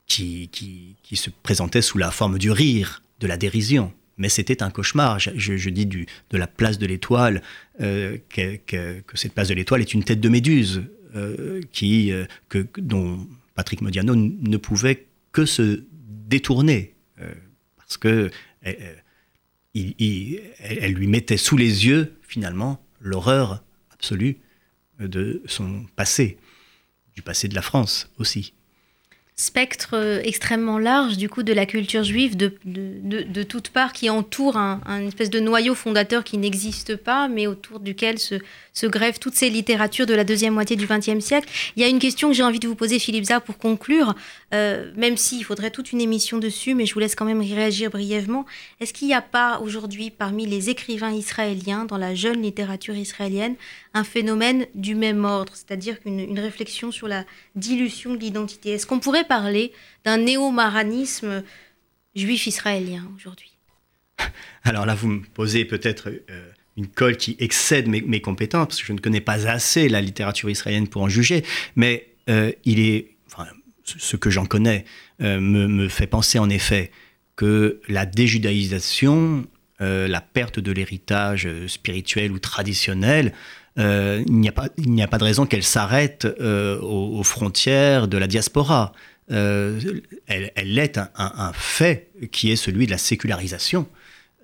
qui, 0.07 0.95
se 1.13 1.29
présentait 1.29 1.81
sous 1.81 1.97
la 1.97 2.11
forme 2.11 2.37
du 2.37 2.51
rire, 2.51 3.01
de 3.19 3.27
la 3.27 3.37
dérision. 3.37 3.93
Mais 4.17 4.29
c'était 4.29 4.61
un 4.61 4.69
cauchemar. 4.69 5.19
Je, 5.19 5.69
dis 5.69 5.85
du, 5.85 6.05
de 6.29 6.37
la 6.37 6.47
place 6.47 6.77
de 6.77 6.85
l'étoile, 6.85 7.41
euh, 7.81 8.17
que, 8.29 9.01
cette 9.15 9.33
place 9.33 9.47
de 9.47 9.55
l'étoile 9.55 9.81
est 9.81 9.93
une 9.93 10.03
tête 10.03 10.19
de 10.19 10.29
méduse, 10.29 10.77
euh, 10.77 11.02
qui, 11.71 12.11
euh, 12.11 12.25
dont 12.77 13.27
Patrick 13.55 13.81
Modiano 13.81 14.15
ne 14.15 14.57
pouvait 14.57 15.07
que 15.31 15.45
se 15.45 15.83
détourner, 15.93 16.95
parce 17.77 17.97
que 17.97 18.29
elle 18.61 19.03
lui 20.93 21.07
mettait 21.07 21.37
sous 21.37 21.57
les 21.57 21.85
yeux, 21.85 22.15
finalement, 22.21 22.83
l'horreur 22.99 23.63
absolue 23.91 24.37
de 24.99 25.41
son 25.45 25.85
passé, 25.95 26.37
du 27.15 27.21
passé 27.21 27.47
de 27.47 27.55
la 27.55 27.61
France 27.61 28.11
aussi 28.17 28.53
spectre 29.35 29.91
euh, 29.93 30.21
extrêmement 30.23 30.77
large 30.77 31.17
du 31.17 31.27
coup 31.27 31.41
de 31.41 31.53
la 31.53 31.65
culture 31.65 32.03
juive 32.03 32.37
de, 32.37 32.53
de, 32.65 33.23
de, 33.23 33.43
toutes 33.43 33.69
parts 33.69 33.91
qui 33.91 34.09
entoure 34.09 34.57
un, 34.57 34.79
espèce 35.07 35.31
de 35.31 35.39
noyau 35.39 35.73
fondateur 35.73 36.23
qui 36.23 36.37
n'existe 36.37 36.95
pas 36.95 37.27
mais 37.27 37.47
autour 37.47 37.79
duquel 37.79 38.19
se, 38.19 38.35
se 38.73 38.85
grèvent 38.85 39.17
toutes 39.17 39.33
ces 39.33 39.49
littératures 39.49 40.05
de 40.05 40.13
la 40.13 40.23
deuxième 40.23 40.53
moitié 40.53 40.75
du 40.75 40.85
XXe 40.85 41.19
siècle. 41.19 41.49
Il 41.75 41.81
y 41.81 41.85
a 41.85 41.89
une 41.89 41.97
question 41.97 42.29
que 42.29 42.35
j'ai 42.35 42.43
envie 42.43 42.59
de 42.59 42.67
vous 42.67 42.75
poser 42.75 42.99
Philippe 42.99 43.25
Zah 43.25 43.39
pour 43.39 43.57
conclure, 43.57 44.13
euh, 44.53 44.91
même 44.95 45.17
s'il 45.17 45.43
faudrait 45.43 45.71
toute 45.71 45.91
une 45.91 46.01
émission 46.01 46.37
dessus 46.37 46.75
mais 46.75 46.85
je 46.85 46.93
vous 46.93 46.99
laisse 46.99 47.15
quand 47.15 47.25
même 47.25 47.41
réagir 47.41 47.89
brièvement. 47.89 48.45
Est-ce 48.81 48.93
qu'il 48.93 49.07
n'y 49.07 49.15
a 49.15 49.21
pas 49.21 49.59
aujourd'hui 49.59 50.11
parmi 50.11 50.45
les 50.45 50.69
écrivains 50.69 51.11
israéliens 51.11 51.85
dans 51.85 51.97
la 51.97 52.13
jeune 52.13 52.41
littérature 52.41 52.95
israélienne 52.95 53.55
un 53.93 54.03
phénomène 54.03 54.65
du 54.73 54.95
même 54.95 55.23
ordre, 55.23 55.53
c'est-à-dire 55.55 55.97
une, 56.05 56.39
réflexion 56.39 56.91
sur 56.91 57.07
la 57.07 57.25
dilution 57.55 58.15
de 58.15 58.19
l'identité. 58.19 58.71
Est-ce 58.71 58.87
qu'on 58.87 58.99
pourrait 58.99 59.23
parler 59.23 59.71
d'un 60.03 60.17
néo-maranisme 60.17 61.43
juif 62.15 62.47
israélien 62.47 63.07
aujourd'hui? 63.15 63.51
Alors 64.63 64.85
là, 64.85 64.95
vous 64.95 65.07
me 65.07 65.23
posez 65.23 65.65
peut-être 65.65 66.09
euh, 66.09 66.49
une 66.75 66.87
colle 66.87 67.17
qui 67.17 67.35
excède 67.39 67.87
mes, 67.87 68.21
compétences, 68.21 68.67
parce 68.67 68.81
que 68.81 68.87
je 68.87 68.93
ne 68.93 68.99
connais 68.99 69.21
pas 69.21 69.47
assez 69.47 69.89
la 69.89 70.01
littérature 70.01 70.49
israélienne 70.49 70.87
pour 70.87 71.03
en 71.03 71.09
juger, 71.09 71.43
mais 71.75 72.07
euh, 72.29 72.51
il 72.65 72.79
est, 72.79 73.09
ce 73.85 74.15
que 74.15 74.29
j'en 74.29 74.45
connais 74.45 74.85
euh, 75.21 75.39
me, 75.39 75.67
me, 75.67 75.87
fait 75.87 76.07
penser 76.07 76.39
en 76.39 76.49
effet 76.49 76.89
que 77.35 77.81
la 77.87 78.05
déjudaïsation, 78.05 79.45
la 79.83 80.21
perte 80.21 80.59
de 80.59 80.71
l'héritage 80.71 81.47
spirituel 81.67 82.31
ou 82.31 82.39
traditionnel, 82.39 83.33
euh, 83.79 84.23
il 84.27 84.39
n'y 84.39 84.49
a, 84.49 84.51
pas, 84.51 84.65
a 84.65 85.07
pas 85.07 85.17
de 85.17 85.23
raison 85.23 85.45
qu'elle 85.45 85.63
s'arrête 85.63 86.25
euh, 86.39 86.79
aux, 86.79 87.23
frontières 87.23 88.07
de 88.07 88.17
la 88.17 88.27
diaspora. 88.27 88.93
Euh, 89.31 89.79
elle, 90.27 90.77
est 90.77 90.97
un, 90.97 91.51
fait 91.53 92.09
qui 92.31 92.51
est 92.51 92.55
celui 92.55 92.85
de 92.85 92.91
la 92.91 92.97
sécularisation. 92.97 93.87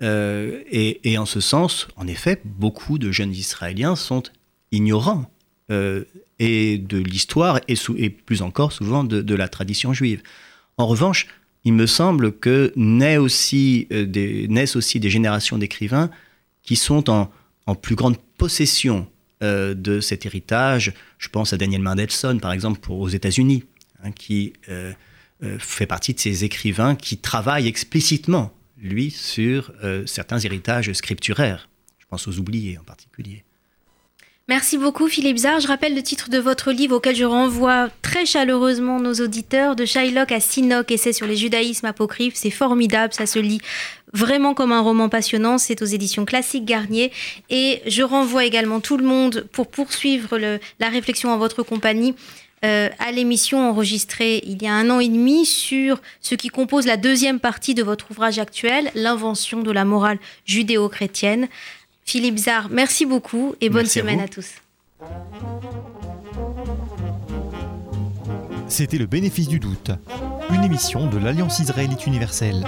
Et, 0.02 1.18
en 1.18 1.26
ce 1.26 1.42
sens, 1.42 1.88
en 1.96 2.08
effet, 2.08 2.42
beaucoup 2.46 2.98
de 2.98 3.12
jeunes 3.12 3.34
Israéliens 3.34 3.96
sont 3.96 4.24
ignorants 4.72 5.30
de 5.70 6.98
l'histoire 6.98 7.60
et, 7.68 8.10
plus 8.10 8.42
encore 8.42 8.72
souvent 8.72 9.04
de, 9.04 9.36
la 9.36 9.48
tradition 9.48 9.94
juive. 9.94 10.24
En 10.78 10.88
revanche, 10.88 11.28
il 11.66 11.74
me 11.74 11.86
semble 11.86 12.32
que 12.32 12.72
naissent 12.76 13.20
aussi 13.20 13.88
des, 13.90 14.48
naissent 14.48 14.76
aussi 14.76 15.00
des 15.00 15.10
générations 15.10 15.58
d'écrivains 15.58 16.10
qui 16.64 16.76
sont 16.76 17.10
en, 17.10 17.32
en, 17.66 17.76
plus 17.76 17.96
grande 17.96 18.18
possession 18.38 19.08
euh, 19.42 19.74
de 19.74 20.02
cet 20.02 20.26
héritage. 20.26 20.94
Je 21.18 21.30
pense 21.30 21.54
à 21.54 21.58
Daniel 21.58 21.82
Mendelssohn, 21.82 22.42
par 22.42 22.52
exemple, 22.52 22.92
aux 22.92 23.08
États-Unis, 23.08 23.64
hein, 24.04 24.12
qui 24.12 24.52
euh, 24.68 24.92
euh, 25.44 25.58
fait 25.60 25.86
partie 25.86 26.14
de 26.14 26.20
ces 26.20 26.44
écrivains 26.44 26.96
qui 26.96 27.18
travaillent 27.18 27.68
explicitement, 27.68 28.52
lui, 28.78 29.12
sur 29.12 29.72
certains 30.06 30.40
héritages 30.40 30.92
scripturaires. 30.92 31.70
Je 32.00 32.06
pense 32.08 32.28
aux 32.28 32.38
oubliés 32.38 32.78
en 32.78 32.84
particulier. 32.84 33.44
Merci 34.50 34.80
beaucoup 34.80 35.08
Philippe 35.08 35.38
Zard. 35.38 35.60
Je 35.60 35.68
rappelle 35.68 35.94
le 35.94 36.02
titre 36.02 36.32
de 36.32 36.40
votre 36.40 36.72
livre 36.72 36.96
auquel 36.96 37.16
je 37.16 37.24
renvoie 37.24 37.90
très 38.02 38.26
chaleureusement 38.26 39.00
nos 39.00 39.14
auditeurs, 39.14 39.76
de 39.76 39.86
Shylock 39.86 40.32
à 40.32 40.40
Sinoc, 40.40 40.90
essai 40.90 41.14
sur 41.14 41.28
les 41.28 41.36
judaïsmes 41.36 41.86
apocryphes. 41.86 42.34
C'est 42.34 42.50
formidable, 42.50 43.14
ça 43.14 43.28
se 43.28 43.38
lit 43.38 43.62
vraiment 44.12 44.56
comme 44.56 44.72
un 44.72 44.82
roman 44.82 45.08
passionnant. 45.08 45.60
C'est 45.60 45.84
aux 45.84 45.86
éditions 45.86 46.26
Classiques 46.26 46.66
Garnier. 46.66 47.12
Et 47.52 47.84
je 47.86 48.02
renvoie 48.02 48.44
également 48.44 48.80
tout 48.80 48.98
le 48.98 49.06
monde 49.06 49.48
pour 49.52 49.68
poursuivre 49.68 50.40
la 50.80 50.90
réflexion 50.90 51.30
en 51.30 51.38
votre 51.38 51.62
compagnie. 51.62 52.16
Euh, 52.66 52.90
à 53.00 53.14
l'émission 53.14 53.70
enregistrée 53.70 54.42
il 54.46 54.62
y 54.62 54.68
a 54.68 54.74
un 54.74 54.90
an 54.90 55.00
et 55.00 55.08
demi 55.08 55.46
sur 55.46 56.02
ce 56.20 56.36
qui 56.36 56.50
compose 56.50 56.86
la 56.86 56.98
deuxième 56.98 57.40
partie 57.40 57.74
de 57.74 57.84
votre 57.84 58.12
ouvrage 58.12 58.38
actuel, 58.38 58.92
l'invention 58.96 59.62
de 59.62 59.72
la 59.72 59.86
morale 59.86 60.18
judéo-chrétienne. 60.46 61.48
Philippe 62.10 62.40
Zard, 62.40 62.70
merci 62.72 63.06
beaucoup 63.06 63.54
et 63.62 63.70
bonne 63.70 63.86
semaine 63.86 64.20
à, 64.20 64.28
tous. 64.28 64.48
C'était 68.68 68.98
le 68.98 69.06
bénéfice 69.06 69.48
du 69.48 69.60
doute, 69.60 69.92
une 70.52 70.64
émission 70.64 71.08
de 71.08 71.20
l'Alliance 71.20 71.60
israélite 71.60 72.08
universelle. 72.08 72.66